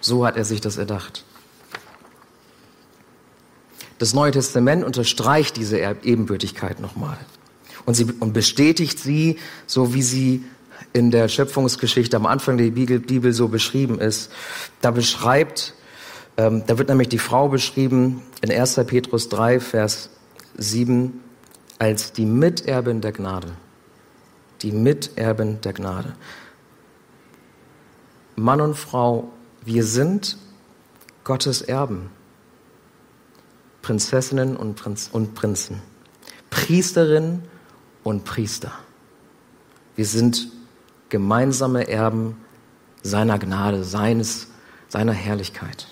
So 0.00 0.26
hat 0.26 0.36
er 0.36 0.44
sich 0.44 0.60
das 0.60 0.78
erdacht. 0.78 1.24
Das 3.98 4.14
Neue 4.14 4.30
Testament 4.30 4.84
unterstreicht 4.84 5.56
diese 5.56 5.78
Ebenbürtigkeit 5.78 6.80
nochmal 6.80 7.18
und, 7.84 7.94
sie, 7.94 8.06
und 8.20 8.32
bestätigt 8.32 8.98
sie, 8.98 9.38
so 9.66 9.94
wie 9.94 10.02
sie 10.02 10.44
in 10.92 11.10
der 11.10 11.28
Schöpfungsgeschichte 11.28 12.16
am 12.16 12.26
Anfang 12.26 12.58
der 12.58 12.70
Bibel 12.70 13.32
so 13.32 13.48
beschrieben 13.48 13.98
ist. 14.00 14.30
Da 14.80 14.90
beschreibt, 14.90 15.74
ähm, 16.36 16.62
da 16.66 16.78
wird 16.78 16.88
nämlich 16.88 17.08
die 17.08 17.18
Frau 17.18 17.48
beschrieben 17.48 18.22
in 18.40 18.52
1. 18.52 18.74
Petrus 18.86 19.28
3, 19.28 19.60
Vers 19.60 20.10
7 20.56 21.20
als 21.78 22.12
die 22.12 22.26
Miterbin 22.26 23.00
der 23.00 23.12
Gnade. 23.12 23.48
Die 24.62 24.72
Miterbin 24.72 25.60
der 25.60 25.72
Gnade. 25.72 26.14
Mann 28.36 28.60
und 28.60 28.74
Frau, 28.74 29.32
wir 29.64 29.84
sind 29.84 30.36
Gottes 31.24 31.62
Erben. 31.62 32.10
Prinzessinnen 33.82 34.56
und, 34.56 34.74
Prinz 34.74 35.08
und 35.12 35.34
Prinzen, 35.34 35.80
Priesterinnen 36.50 37.42
und 38.04 38.24
Priester. 38.24 38.72
Wir 39.96 40.06
sind 40.06 40.48
gemeinsame 41.08 41.88
Erben 41.88 42.36
seiner 43.02 43.38
Gnade, 43.38 43.84
seines, 43.84 44.48
seiner 44.88 45.12
Herrlichkeit. 45.12 45.86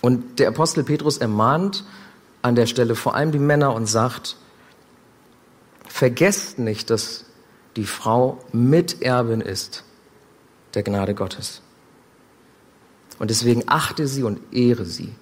Und 0.00 0.38
der 0.38 0.48
Apostel 0.48 0.84
Petrus 0.84 1.18
ermahnt 1.18 1.84
an 2.42 2.54
der 2.54 2.66
Stelle 2.66 2.94
vor 2.94 3.14
allem 3.14 3.32
die 3.32 3.38
Männer 3.38 3.74
und 3.74 3.86
sagt, 3.86 4.36
vergesst 5.86 6.58
nicht, 6.58 6.90
dass 6.90 7.26
die 7.76 7.84
Frau 7.84 8.38
Miterbin 8.52 9.40
ist 9.40 9.84
der 10.74 10.82
Gnade 10.82 11.14
Gottes. 11.14 11.62
Und 13.18 13.30
deswegen 13.30 13.64
achte 13.66 14.06
sie 14.08 14.22
und 14.22 14.40
ehre 14.52 14.86
sie. 14.86 15.14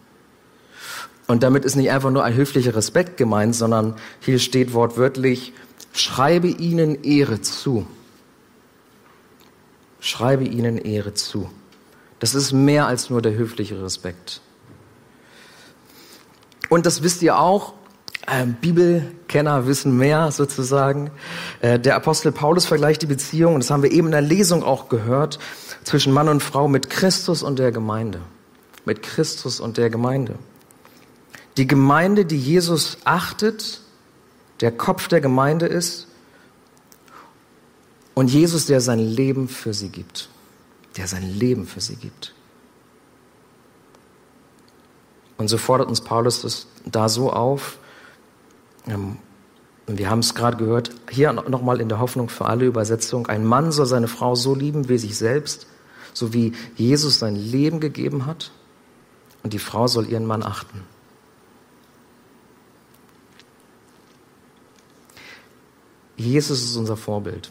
Und 1.28 1.42
damit 1.42 1.66
ist 1.66 1.76
nicht 1.76 1.90
einfach 1.90 2.10
nur 2.10 2.24
ein 2.24 2.34
höflicher 2.34 2.74
Respekt 2.74 3.18
gemeint, 3.18 3.54
sondern 3.54 3.94
hier 4.20 4.38
steht 4.38 4.72
wortwörtlich, 4.72 5.52
schreibe 5.92 6.48
ihnen 6.48 7.04
Ehre 7.04 7.42
zu. 7.42 7.86
Schreibe 10.00 10.44
ihnen 10.44 10.78
Ehre 10.78 11.12
zu. 11.12 11.50
Das 12.18 12.34
ist 12.34 12.52
mehr 12.52 12.86
als 12.86 13.10
nur 13.10 13.20
der 13.20 13.34
höfliche 13.34 13.80
Respekt. 13.82 14.40
Und 16.70 16.86
das 16.86 17.02
wisst 17.02 17.22
ihr 17.22 17.38
auch, 17.38 17.74
äh, 18.26 18.46
Bibelkenner 18.46 19.66
wissen 19.66 19.98
mehr 19.98 20.32
sozusagen. 20.32 21.10
Äh, 21.60 21.78
der 21.78 21.96
Apostel 21.96 22.32
Paulus 22.32 22.64
vergleicht 22.64 23.02
die 23.02 23.06
Beziehung, 23.06 23.54
und 23.54 23.60
das 23.60 23.70
haben 23.70 23.82
wir 23.82 23.92
eben 23.92 24.06
in 24.06 24.12
der 24.12 24.22
Lesung 24.22 24.62
auch 24.62 24.88
gehört, 24.88 25.38
zwischen 25.84 26.14
Mann 26.14 26.28
und 26.28 26.42
Frau 26.42 26.68
mit 26.68 26.88
Christus 26.88 27.42
und 27.42 27.58
der 27.58 27.70
Gemeinde. 27.70 28.20
Mit 28.86 29.02
Christus 29.02 29.60
und 29.60 29.76
der 29.76 29.90
Gemeinde. 29.90 30.34
Die 31.58 31.66
Gemeinde, 31.66 32.24
die 32.24 32.38
Jesus 32.38 32.98
achtet, 33.04 33.80
der 34.60 34.70
Kopf 34.70 35.08
der 35.08 35.20
Gemeinde 35.20 35.66
ist 35.66 36.06
und 38.14 38.30
Jesus, 38.30 38.66
der 38.66 38.80
sein 38.80 39.00
Leben 39.00 39.48
für 39.48 39.74
sie 39.74 39.88
gibt, 39.88 40.28
der 40.96 41.08
sein 41.08 41.24
Leben 41.24 41.66
für 41.66 41.80
sie 41.80 41.96
gibt. 41.96 42.32
Und 45.36 45.48
so 45.48 45.58
fordert 45.58 45.88
uns 45.88 46.00
Paulus 46.00 46.42
das 46.42 46.68
da 46.84 47.08
so 47.08 47.32
auf. 47.32 47.78
Ähm, 48.86 49.16
wir 49.88 50.10
haben 50.10 50.20
es 50.20 50.36
gerade 50.36 50.58
gehört, 50.58 50.92
hier 51.10 51.32
nochmal 51.32 51.80
in 51.80 51.88
der 51.88 51.98
Hoffnung 51.98 52.28
für 52.28 52.44
alle 52.46 52.66
Übersetzung. 52.66 53.26
Ein 53.26 53.44
Mann 53.44 53.72
soll 53.72 53.86
seine 53.86 54.06
Frau 54.06 54.36
so 54.36 54.54
lieben 54.54 54.88
wie 54.88 54.98
sich 54.98 55.16
selbst, 55.16 55.66
so 56.12 56.32
wie 56.32 56.52
Jesus 56.76 57.18
sein 57.18 57.34
Leben 57.34 57.80
gegeben 57.80 58.26
hat. 58.26 58.52
Und 59.42 59.54
die 59.54 59.58
Frau 59.58 59.88
soll 59.88 60.08
ihren 60.08 60.26
Mann 60.26 60.44
achten. 60.44 60.82
Jesus 66.18 66.62
ist 66.62 66.76
unser 66.76 66.96
Vorbild. 66.96 67.50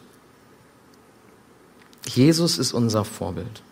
Jesus 2.06 2.58
ist 2.58 2.74
unser 2.74 3.06
Vorbild. 3.06 3.64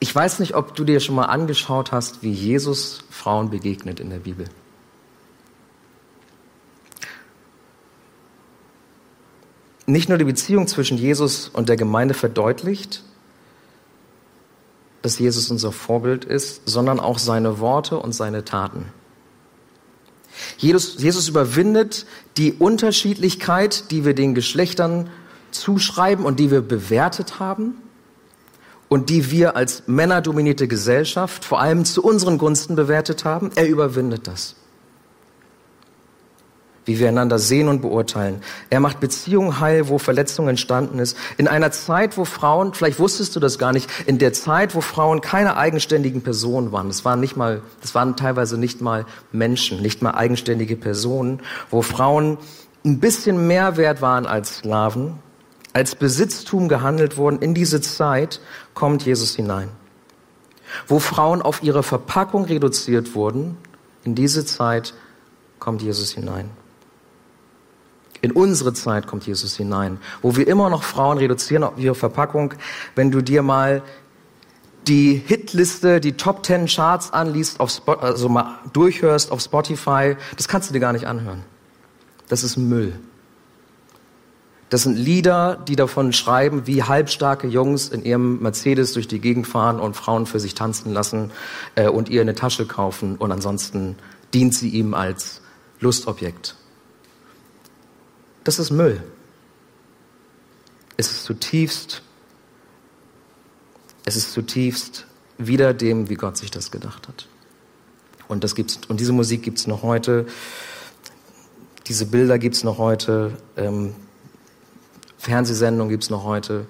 Ich 0.00 0.14
weiß 0.14 0.40
nicht, 0.40 0.54
ob 0.54 0.74
du 0.74 0.84
dir 0.84 1.00
schon 1.00 1.14
mal 1.14 1.26
angeschaut 1.26 1.92
hast, 1.92 2.22
wie 2.22 2.32
Jesus 2.32 3.04
Frauen 3.08 3.50
begegnet 3.50 4.00
in 4.00 4.10
der 4.10 4.18
Bibel. 4.18 4.48
Nicht 9.86 10.08
nur 10.08 10.18
die 10.18 10.24
Beziehung 10.24 10.66
zwischen 10.66 10.98
Jesus 10.98 11.48
und 11.48 11.68
der 11.68 11.76
Gemeinde 11.76 12.14
verdeutlicht, 12.14 13.02
dass 15.02 15.18
Jesus 15.18 15.50
unser 15.50 15.72
Vorbild 15.72 16.24
ist, 16.24 16.68
sondern 16.68 17.00
auch 17.00 17.18
seine 17.18 17.60
Worte 17.60 17.98
und 17.98 18.12
seine 18.12 18.44
Taten. 18.44 18.92
Jesus, 20.56 20.96
Jesus 20.98 21.28
überwindet 21.28 22.06
die 22.36 22.52
Unterschiedlichkeit, 22.52 23.90
die 23.90 24.04
wir 24.04 24.14
den 24.14 24.34
Geschlechtern 24.34 25.10
zuschreiben 25.50 26.24
und 26.24 26.38
die 26.38 26.50
wir 26.50 26.60
bewertet 26.60 27.38
haben 27.38 27.74
und 28.88 29.10
die 29.10 29.30
wir 29.30 29.56
als 29.56 29.84
männerdominierte 29.86 30.68
Gesellschaft 30.68 31.44
vor 31.44 31.60
allem 31.60 31.84
zu 31.84 32.02
unseren 32.02 32.38
Gunsten 32.38 32.76
bewertet 32.76 33.24
haben. 33.24 33.50
Er 33.54 33.68
überwindet 33.68 34.26
das 34.26 34.54
wie 36.88 36.98
wir 36.98 37.08
einander 37.08 37.38
sehen 37.38 37.68
und 37.68 37.82
beurteilen. 37.82 38.40
Er 38.70 38.80
macht 38.80 38.98
Beziehungen 38.98 39.60
heil, 39.60 39.90
wo 39.90 39.98
Verletzung 39.98 40.48
entstanden 40.48 40.98
ist. 40.98 41.18
In 41.36 41.46
einer 41.46 41.70
Zeit, 41.70 42.16
wo 42.16 42.24
Frauen, 42.24 42.72
vielleicht 42.72 42.98
wusstest 42.98 43.36
du 43.36 43.40
das 43.40 43.58
gar 43.58 43.74
nicht, 43.74 43.90
in 44.06 44.16
der 44.16 44.32
Zeit, 44.32 44.74
wo 44.74 44.80
Frauen 44.80 45.20
keine 45.20 45.58
eigenständigen 45.58 46.22
Personen 46.22 46.72
waren. 46.72 46.88
Das 46.88 47.04
waren 47.04 47.20
nicht 47.20 47.36
mal, 47.36 47.60
das 47.82 47.94
waren 47.94 48.16
teilweise 48.16 48.56
nicht 48.56 48.80
mal 48.80 49.04
Menschen, 49.32 49.82
nicht 49.82 50.00
mal 50.00 50.12
eigenständige 50.12 50.76
Personen, 50.76 51.40
wo 51.70 51.82
Frauen 51.82 52.38
ein 52.86 53.00
bisschen 53.00 53.46
mehr 53.46 53.76
wert 53.76 54.00
waren 54.00 54.24
als 54.24 54.56
Sklaven, 54.56 55.18
als 55.74 55.94
Besitztum 55.94 56.68
gehandelt 56.68 57.18
wurden. 57.18 57.40
In 57.40 57.52
diese 57.52 57.82
Zeit 57.82 58.40
kommt 58.72 59.04
Jesus 59.04 59.36
hinein. 59.36 59.68
Wo 60.86 61.00
Frauen 61.00 61.42
auf 61.42 61.62
ihre 61.62 61.82
Verpackung 61.82 62.46
reduziert 62.46 63.14
wurden, 63.14 63.58
in 64.04 64.14
diese 64.14 64.46
Zeit 64.46 64.94
kommt 65.58 65.82
Jesus 65.82 66.12
hinein. 66.12 66.48
In 68.20 68.32
unsere 68.32 68.72
Zeit 68.72 69.06
kommt 69.06 69.26
Jesus 69.26 69.56
hinein, 69.56 69.98
wo 70.22 70.36
wir 70.36 70.48
immer 70.48 70.70
noch 70.70 70.82
Frauen 70.82 71.18
reduzieren 71.18 71.62
auf 71.62 71.78
ihre 71.78 71.94
Verpackung. 71.94 72.54
Wenn 72.94 73.10
du 73.10 73.22
dir 73.22 73.42
mal 73.42 73.82
die 74.86 75.22
Hitliste, 75.24 76.00
die 76.00 76.12
Top 76.12 76.42
Ten 76.42 76.66
Charts 76.66 77.12
anliest, 77.12 77.60
auf 77.60 77.70
Spot, 77.70 77.94
also 77.94 78.28
mal 78.28 78.58
durchhörst 78.72 79.30
auf 79.30 79.40
Spotify, 79.40 80.16
das 80.36 80.48
kannst 80.48 80.68
du 80.68 80.72
dir 80.72 80.80
gar 80.80 80.92
nicht 80.92 81.06
anhören. 81.06 81.44
Das 82.28 82.42
ist 82.42 82.56
Müll. 82.56 82.98
Das 84.70 84.82
sind 84.82 84.96
Lieder, 84.96 85.56
die 85.66 85.76
davon 85.76 86.12
schreiben, 86.12 86.66
wie 86.66 86.82
halbstarke 86.82 87.46
Jungs 87.46 87.88
in 87.88 88.04
ihrem 88.04 88.40
Mercedes 88.42 88.92
durch 88.92 89.08
die 89.08 89.18
Gegend 89.18 89.46
fahren 89.46 89.80
und 89.80 89.96
Frauen 89.96 90.26
für 90.26 90.40
sich 90.40 90.54
tanzen 90.54 90.92
lassen 90.92 91.30
äh, 91.74 91.88
und 91.88 92.10
ihr 92.10 92.20
eine 92.20 92.34
Tasche 92.34 92.66
kaufen 92.66 93.16
und 93.16 93.32
ansonsten 93.32 93.96
dient 94.34 94.54
sie 94.54 94.68
ihm 94.68 94.92
als 94.92 95.40
Lustobjekt. 95.80 96.57
Das 98.48 98.58
ist 98.58 98.70
Müll. 98.70 99.02
Es 100.96 101.10
ist 101.10 101.24
zutiefst, 101.24 102.00
es 104.06 104.16
ist 104.16 104.32
zutiefst 104.32 105.04
wieder 105.36 105.74
dem, 105.74 106.08
wie 106.08 106.14
Gott 106.14 106.38
sich 106.38 106.50
das 106.50 106.70
gedacht 106.70 107.08
hat. 107.08 107.28
Und 108.26 108.44
das 108.44 108.54
gibt's, 108.54 108.80
und 108.88 109.00
diese 109.00 109.12
Musik 109.12 109.42
gibt 109.42 109.58
es 109.58 109.66
noch 109.66 109.82
heute. 109.82 110.24
Diese 111.88 112.06
Bilder 112.06 112.38
gibt 112.38 112.54
es 112.54 112.64
noch 112.64 112.78
heute. 112.78 113.32
Ähm, 113.58 113.94
Fernsehsendungen 115.18 115.90
gibt 115.90 116.04
es 116.04 116.08
noch 116.08 116.24
heute. 116.24 116.64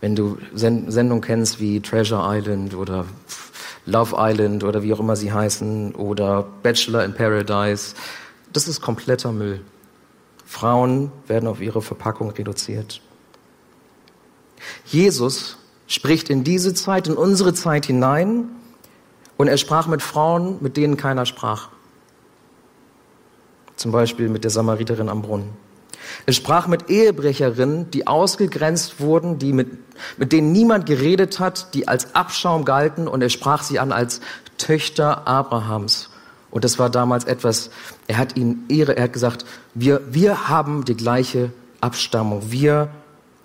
Wenn 0.00 0.14
du 0.14 0.38
Send 0.54 0.92
Sendungen 0.92 1.20
kennst 1.20 1.58
wie 1.58 1.80
Treasure 1.80 2.22
Island 2.32 2.76
oder 2.76 3.06
Love 3.86 4.14
Island 4.16 4.62
oder 4.62 4.84
wie 4.84 4.92
auch 4.92 5.00
immer 5.00 5.16
sie 5.16 5.32
heißen 5.32 5.96
oder 5.96 6.46
Bachelor 6.62 7.04
in 7.04 7.12
Paradise, 7.12 7.96
das 8.52 8.68
ist 8.68 8.80
kompletter 8.80 9.32
Müll. 9.32 9.62
Frauen 10.54 11.10
werden 11.26 11.48
auf 11.48 11.60
ihre 11.60 11.82
Verpackung 11.82 12.30
reduziert. 12.30 13.02
Jesus 14.86 15.58
spricht 15.88 16.30
in 16.30 16.44
diese 16.44 16.74
Zeit, 16.74 17.08
in 17.08 17.14
unsere 17.14 17.54
Zeit 17.54 17.86
hinein 17.86 18.50
und 19.36 19.48
er 19.48 19.56
sprach 19.56 19.88
mit 19.88 20.00
Frauen, 20.00 20.58
mit 20.60 20.76
denen 20.76 20.96
keiner 20.96 21.26
sprach. 21.26 21.70
Zum 23.74 23.90
Beispiel 23.90 24.28
mit 24.28 24.44
der 24.44 24.52
Samariterin 24.52 25.08
am 25.08 25.22
Brunnen. 25.22 25.50
Er 26.24 26.32
sprach 26.32 26.68
mit 26.68 26.88
Ehebrecherinnen, 26.88 27.90
die 27.90 28.06
ausgegrenzt 28.06 29.00
wurden, 29.00 29.40
die 29.40 29.52
mit, 29.52 29.68
mit 30.18 30.30
denen 30.30 30.52
niemand 30.52 30.86
geredet 30.86 31.40
hat, 31.40 31.74
die 31.74 31.88
als 31.88 32.14
Abschaum 32.14 32.64
galten 32.64 33.08
und 33.08 33.22
er 33.22 33.28
sprach 33.28 33.64
sie 33.64 33.80
an 33.80 33.90
als 33.90 34.20
Töchter 34.56 35.26
Abrahams. 35.26 36.10
Und 36.54 36.62
das 36.62 36.78
war 36.78 36.88
damals 36.88 37.24
etwas, 37.24 37.70
er 38.06 38.16
hat 38.16 38.36
ihnen 38.36 38.64
Ehre, 38.68 38.96
er 38.96 39.04
hat 39.04 39.12
gesagt, 39.12 39.44
wir, 39.74 40.00
wir 40.08 40.48
haben 40.48 40.84
die 40.84 40.96
gleiche 40.96 41.52
Abstammung. 41.80 42.52
Wir, 42.52 42.90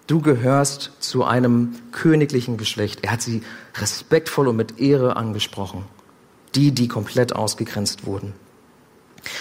du 0.06 0.22
gehörst 0.22 0.92
zu 1.00 1.24
einem 1.24 1.74
königlichen 1.92 2.58
Geschlecht. 2.58 3.00
Er 3.02 3.14
hat 3.14 3.24
sie 3.24 3.42
respektvoll 3.74 4.48
und 4.48 4.58
mit 4.58 4.80
Ehre 4.80 5.18
angesprochen. 5.18 5.86
Die, 6.54 6.72
die 6.72 6.88
komplett 6.88 7.36
ausgegrenzt 7.36 8.06
wurden. 8.06 8.34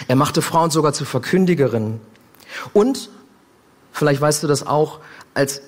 Er 0.07 0.15
machte 0.15 0.41
Frauen 0.41 0.71
sogar 0.71 0.93
zu 0.93 1.05
Verkündigerinnen. 1.05 2.01
Und, 2.73 3.11
vielleicht 3.91 4.19
weißt 4.19 4.41
du 4.41 4.47
das 4.47 4.65
auch, 4.65 4.99
als, 5.35 5.61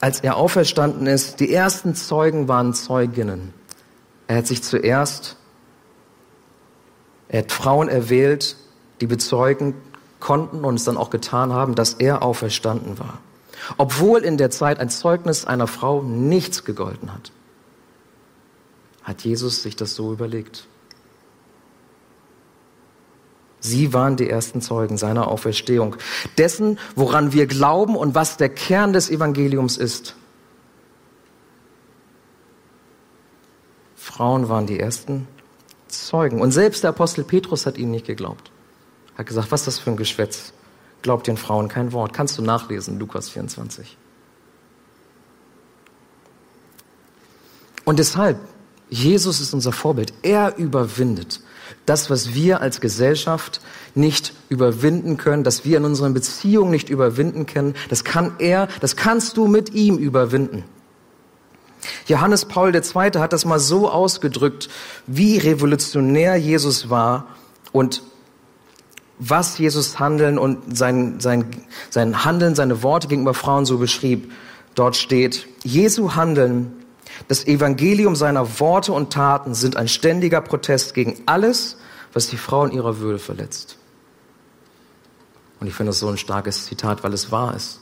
als 0.00 0.20
er 0.20 0.36
auferstanden 0.36 1.08
ist, 1.08 1.40
die 1.40 1.52
ersten 1.52 1.96
Zeugen 1.96 2.46
waren 2.46 2.72
Zeuginnen. 2.72 3.52
Er 4.28 4.36
hat 4.36 4.46
sich 4.46 4.62
zuerst 4.62 5.36
er 7.30 7.42
hat 7.42 7.52
Frauen 7.52 7.88
erwählt, 7.88 8.56
die 9.00 9.06
bezeugen 9.06 9.74
konnten 10.18 10.64
und 10.64 10.74
es 10.74 10.84
dann 10.84 10.96
auch 10.96 11.10
getan 11.10 11.52
haben, 11.52 11.76
dass 11.76 11.94
er 11.94 12.22
auferstanden 12.22 12.98
war. 12.98 13.18
Obwohl 13.76 14.20
in 14.20 14.36
der 14.36 14.50
Zeit 14.50 14.80
ein 14.80 14.90
Zeugnis 14.90 15.44
einer 15.44 15.68
Frau 15.68 16.02
nichts 16.02 16.64
gegolten 16.64 17.12
hat, 17.14 17.30
hat 19.04 19.22
Jesus 19.22 19.62
sich 19.62 19.76
das 19.76 19.94
so 19.94 20.12
überlegt. 20.12 20.66
Sie 23.60 23.92
waren 23.92 24.16
die 24.16 24.28
ersten 24.28 24.60
Zeugen 24.60 24.96
seiner 24.96 25.28
Auferstehung, 25.28 25.96
dessen, 26.36 26.78
woran 26.96 27.32
wir 27.32 27.46
glauben 27.46 27.94
und 27.94 28.14
was 28.14 28.38
der 28.38 28.48
Kern 28.48 28.92
des 28.92 29.08
Evangeliums 29.08 29.76
ist. 29.76 30.16
Frauen 33.94 34.48
waren 34.48 34.66
die 34.66 34.80
ersten 34.80 35.28
Zeugen. 35.90 36.40
Und 36.40 36.52
selbst 36.52 36.82
der 36.82 36.90
Apostel 36.90 37.24
Petrus 37.24 37.66
hat 37.66 37.78
ihnen 37.78 37.90
nicht 37.90 38.06
geglaubt. 38.06 38.50
Hat 39.16 39.26
gesagt, 39.26 39.50
was 39.50 39.62
ist 39.62 39.66
das 39.66 39.78
für 39.78 39.90
ein 39.90 39.96
Geschwätz? 39.96 40.52
Glaubt 41.02 41.26
den 41.26 41.36
Frauen 41.36 41.68
kein 41.68 41.92
Wort. 41.92 42.12
Kannst 42.12 42.38
du 42.38 42.42
nachlesen, 42.42 42.98
Lukas 42.98 43.28
24. 43.30 43.96
Und 47.84 47.98
deshalb, 47.98 48.38
Jesus 48.88 49.40
ist 49.40 49.54
unser 49.54 49.72
Vorbild. 49.72 50.12
Er 50.22 50.56
überwindet 50.56 51.40
das, 51.86 52.10
was 52.10 52.34
wir 52.34 52.60
als 52.60 52.80
Gesellschaft 52.80 53.60
nicht 53.94 54.32
überwinden 54.48 55.16
können, 55.16 55.44
das 55.44 55.64
wir 55.64 55.76
in 55.78 55.84
unseren 55.84 56.14
Beziehungen 56.14 56.70
nicht 56.70 56.88
überwinden 56.88 57.46
können. 57.46 57.74
Das 57.88 58.04
kann 58.04 58.34
er, 58.38 58.68
das 58.80 58.96
kannst 58.96 59.36
du 59.36 59.46
mit 59.46 59.74
ihm 59.74 59.96
überwinden. 59.98 60.64
Johannes 62.06 62.44
Paul 62.44 62.74
II. 62.74 62.82
hat 63.18 63.32
das 63.32 63.44
mal 63.44 63.58
so 63.58 63.90
ausgedrückt, 63.90 64.68
wie 65.06 65.38
revolutionär 65.38 66.36
Jesus 66.36 66.90
war 66.90 67.26
und 67.72 68.02
was 69.18 69.58
Jesus 69.58 69.98
Handeln 69.98 70.38
und 70.38 70.76
sein, 70.76 71.20
sein, 71.20 71.44
sein 71.90 72.24
Handeln, 72.24 72.54
seine 72.54 72.82
Worte 72.82 73.06
gegenüber 73.06 73.34
Frauen 73.34 73.66
so 73.66 73.78
beschrieb. 73.78 74.32
Dort 74.74 74.96
steht, 74.96 75.46
Jesu 75.62 76.14
Handeln, 76.14 76.72
das 77.28 77.46
Evangelium 77.46 78.16
seiner 78.16 78.60
Worte 78.60 78.92
und 78.92 79.12
Taten 79.12 79.54
sind 79.54 79.76
ein 79.76 79.88
ständiger 79.88 80.40
Protest 80.40 80.94
gegen 80.94 81.22
alles, 81.26 81.76
was 82.12 82.28
die 82.28 82.38
Frau 82.38 82.64
in 82.64 82.72
ihrer 82.72 82.98
Würde 82.98 83.18
verletzt. 83.18 83.76
Und 85.60 85.66
ich 85.66 85.74
finde 85.74 85.90
das 85.90 86.00
so 86.00 86.08
ein 86.08 86.16
starkes 86.16 86.64
Zitat, 86.64 87.04
weil 87.04 87.12
es 87.12 87.30
wahr 87.30 87.54
ist. 87.54 87.79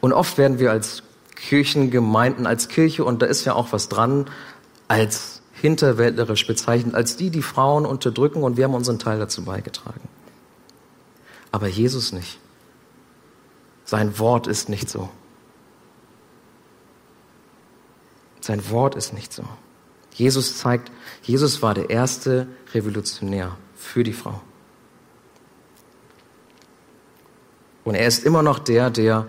Und 0.00 0.12
oft 0.12 0.38
werden 0.38 0.58
wir 0.58 0.70
als 0.70 1.02
Kirchengemeinden, 1.34 2.46
als 2.46 2.68
Kirche, 2.68 3.04
und 3.04 3.22
da 3.22 3.26
ist 3.26 3.44
ja 3.44 3.54
auch 3.54 3.72
was 3.72 3.88
dran, 3.88 4.30
als 4.88 5.42
hinterwäldlerisch 5.52 6.46
bezeichnet, 6.46 6.94
als 6.94 7.16
die, 7.16 7.30
die 7.30 7.42
Frauen 7.42 7.86
unterdrücken 7.86 8.42
und 8.42 8.56
wir 8.56 8.64
haben 8.64 8.74
unseren 8.74 8.98
Teil 8.98 9.18
dazu 9.18 9.44
beigetragen. 9.44 10.08
Aber 11.52 11.68
Jesus 11.68 12.12
nicht. 12.12 12.38
Sein 13.84 14.18
Wort 14.18 14.46
ist 14.46 14.68
nicht 14.68 14.90
so. 14.90 15.08
Sein 18.40 18.68
Wort 18.70 18.94
ist 18.94 19.12
nicht 19.12 19.32
so. 19.32 19.44
Jesus 20.12 20.58
zeigt, 20.58 20.92
Jesus 21.22 21.62
war 21.62 21.74
der 21.74 21.90
erste 21.90 22.46
Revolutionär 22.74 23.56
für 23.74 24.04
die 24.04 24.12
Frau. 24.12 24.40
Und 27.84 27.94
er 27.94 28.06
ist 28.06 28.24
immer 28.24 28.42
noch 28.42 28.58
der, 28.58 28.90
der 28.90 29.26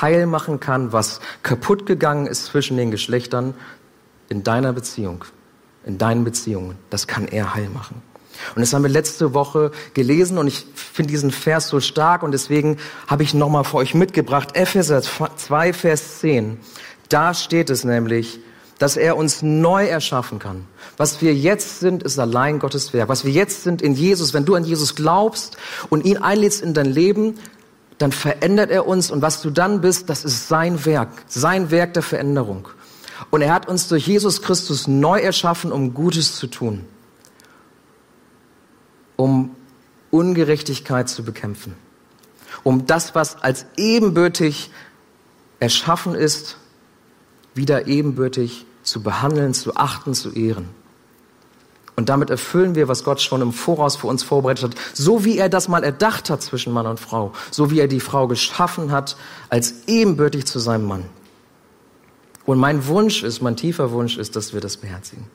heil 0.00 0.26
machen 0.26 0.60
kann, 0.60 0.92
was 0.92 1.20
kaputt 1.42 1.86
gegangen 1.86 2.26
ist 2.26 2.46
zwischen 2.46 2.76
den 2.76 2.90
Geschlechtern 2.90 3.54
in 4.28 4.42
deiner 4.42 4.72
Beziehung, 4.72 5.24
in 5.84 5.98
deinen 5.98 6.24
Beziehungen. 6.24 6.76
Das 6.90 7.06
kann 7.06 7.28
er 7.28 7.54
heil 7.54 7.68
machen. 7.68 8.02
Und 8.54 8.60
das 8.60 8.72
haben 8.72 8.82
wir 8.82 8.90
letzte 8.90 9.34
Woche 9.34 9.72
gelesen 9.94 10.38
und 10.38 10.46
ich 10.46 10.66
finde 10.74 11.10
diesen 11.10 11.30
Vers 11.30 11.68
so 11.68 11.80
stark 11.80 12.22
und 12.22 12.32
deswegen 12.32 12.76
habe 13.06 13.22
ich 13.22 13.34
nochmal 13.34 13.64
für 13.64 13.78
euch 13.78 13.94
mitgebracht, 13.94 14.50
Epheser 14.54 15.02
2, 15.02 15.72
Vers 15.72 16.20
10. 16.20 16.58
Da 17.08 17.34
steht 17.34 17.68
es 17.68 17.84
nämlich, 17.84 18.40
dass 18.78 18.96
er 18.96 19.16
uns 19.16 19.42
neu 19.42 19.86
erschaffen 19.86 20.38
kann. 20.38 20.64
Was 20.96 21.20
wir 21.20 21.34
jetzt 21.34 21.80
sind, 21.80 22.04
ist 22.04 22.18
allein 22.18 22.60
Gottes 22.60 22.92
Werk. 22.92 23.08
Was 23.08 23.24
wir 23.24 23.32
jetzt 23.32 23.64
sind 23.64 23.82
in 23.82 23.94
Jesus, 23.94 24.34
wenn 24.34 24.44
du 24.44 24.54
an 24.54 24.64
Jesus 24.64 24.94
glaubst 24.94 25.56
und 25.88 26.04
ihn 26.04 26.18
einlädst 26.18 26.62
in 26.62 26.74
dein 26.74 26.86
Leben, 26.86 27.34
dann 27.98 28.12
verändert 28.12 28.70
er 28.70 28.86
uns 28.86 29.10
und 29.10 29.22
was 29.22 29.42
du 29.42 29.50
dann 29.50 29.80
bist, 29.80 30.08
das 30.08 30.24
ist 30.24 30.48
sein 30.48 30.84
Werk, 30.84 31.10
sein 31.26 31.70
Werk 31.70 31.94
der 31.94 32.02
Veränderung. 32.02 32.68
Und 33.30 33.42
er 33.42 33.52
hat 33.52 33.68
uns 33.68 33.88
durch 33.88 34.06
Jesus 34.06 34.42
Christus 34.42 34.86
neu 34.86 35.18
erschaffen, 35.18 35.72
um 35.72 35.92
Gutes 35.92 36.36
zu 36.36 36.46
tun, 36.46 36.84
um 39.16 39.54
Ungerechtigkeit 40.10 41.08
zu 41.08 41.24
bekämpfen, 41.24 41.74
um 42.62 42.86
das, 42.86 43.14
was 43.14 43.42
als 43.42 43.66
ebenbürtig 43.76 44.70
erschaffen 45.60 46.14
ist, 46.14 46.56
wieder 47.54 47.88
ebenbürtig 47.88 48.64
zu 48.84 49.02
behandeln, 49.02 49.52
zu 49.52 49.76
achten, 49.76 50.14
zu 50.14 50.32
ehren. 50.32 50.68
Und 51.98 52.08
damit 52.08 52.30
erfüllen 52.30 52.76
wir, 52.76 52.86
was 52.86 53.02
Gott 53.02 53.20
schon 53.20 53.42
im 53.42 53.52
Voraus 53.52 53.96
für 53.96 54.06
uns 54.06 54.22
vorbereitet 54.22 54.62
hat, 54.62 54.74
so 54.94 55.24
wie 55.24 55.36
er 55.36 55.48
das 55.48 55.66
mal 55.66 55.82
erdacht 55.82 56.30
hat 56.30 56.40
zwischen 56.40 56.72
Mann 56.72 56.86
und 56.86 57.00
Frau, 57.00 57.32
so 57.50 57.72
wie 57.72 57.80
er 57.80 57.88
die 57.88 57.98
Frau 57.98 58.28
geschaffen 58.28 58.92
hat, 58.92 59.16
als 59.48 59.74
ebenbürtig 59.88 60.46
zu 60.46 60.60
seinem 60.60 60.84
Mann. 60.84 61.06
Und 62.46 62.58
mein 62.58 62.86
Wunsch 62.86 63.24
ist, 63.24 63.42
mein 63.42 63.56
tiefer 63.56 63.90
Wunsch 63.90 64.16
ist, 64.16 64.36
dass 64.36 64.54
wir 64.54 64.60
das 64.60 64.76
beherzigen. 64.76 65.26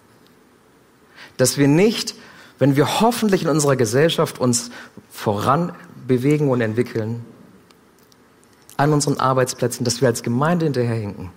Dass 1.36 1.58
wir 1.58 1.68
nicht, 1.68 2.16
wenn 2.60 2.78
wir 2.78 3.02
hoffentlich 3.02 3.44
in 3.44 3.50
unserer 3.50 3.76
Gesellschaft 3.76 4.40
uns 4.40 4.72
voran 5.12 5.74
bewegen 6.08 6.50
und 6.50 6.62
entwickeln, 6.62 7.26
an 8.78 8.94
unseren 8.94 9.20
Arbeitsplätzen, 9.20 9.84
dass 9.84 10.00
wir 10.00 10.08
als 10.08 10.24
Gemeinde 10.24 10.64
hinterherhinken. 10.64 11.30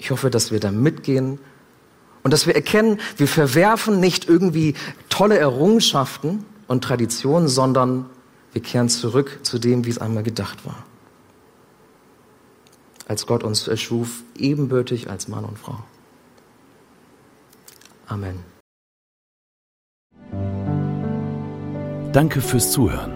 Ich 0.00 0.10
hoffe, 0.10 0.30
dass 0.30 0.50
wir 0.50 0.58
da 0.58 0.72
mitgehen 0.72 1.38
und 2.22 2.32
dass 2.32 2.46
wir 2.46 2.54
erkennen, 2.54 3.00
wir 3.16 3.28
verwerfen 3.28 4.00
nicht 4.00 4.28
irgendwie 4.28 4.74
tolle 5.08 5.38
Errungenschaften 5.38 6.44
und 6.66 6.84
Traditionen, 6.84 7.48
sondern 7.48 8.06
wir 8.52 8.62
kehren 8.62 8.88
zurück 8.88 9.40
zu 9.42 9.58
dem, 9.58 9.84
wie 9.84 9.90
es 9.90 9.98
einmal 9.98 10.22
gedacht 10.22 10.64
war. 10.66 10.84
Als 13.06 13.26
Gott 13.26 13.42
uns 13.42 13.68
erschuf, 13.68 14.22
ebenbürtig 14.36 15.08
als 15.08 15.28
Mann 15.28 15.44
und 15.44 15.58
Frau. 15.58 15.78
Amen. 18.06 18.44
Danke 22.12 22.40
fürs 22.40 22.72
Zuhören. 22.72 23.12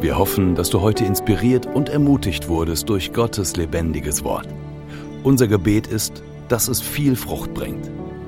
Wir 0.00 0.18
hoffen, 0.18 0.54
dass 0.54 0.70
du 0.70 0.80
heute 0.80 1.04
inspiriert 1.04 1.66
und 1.66 1.88
ermutigt 1.88 2.48
wurdest 2.48 2.88
durch 2.88 3.12
Gottes 3.12 3.56
lebendiges 3.56 4.24
Wort. 4.24 4.46
Unser 5.24 5.48
Gebet 5.48 5.86
ist, 5.86 6.22
dass 6.48 6.68
es 6.68 6.80
viel 6.80 7.16
Frucht 7.16 7.54
bringt. 7.54 7.90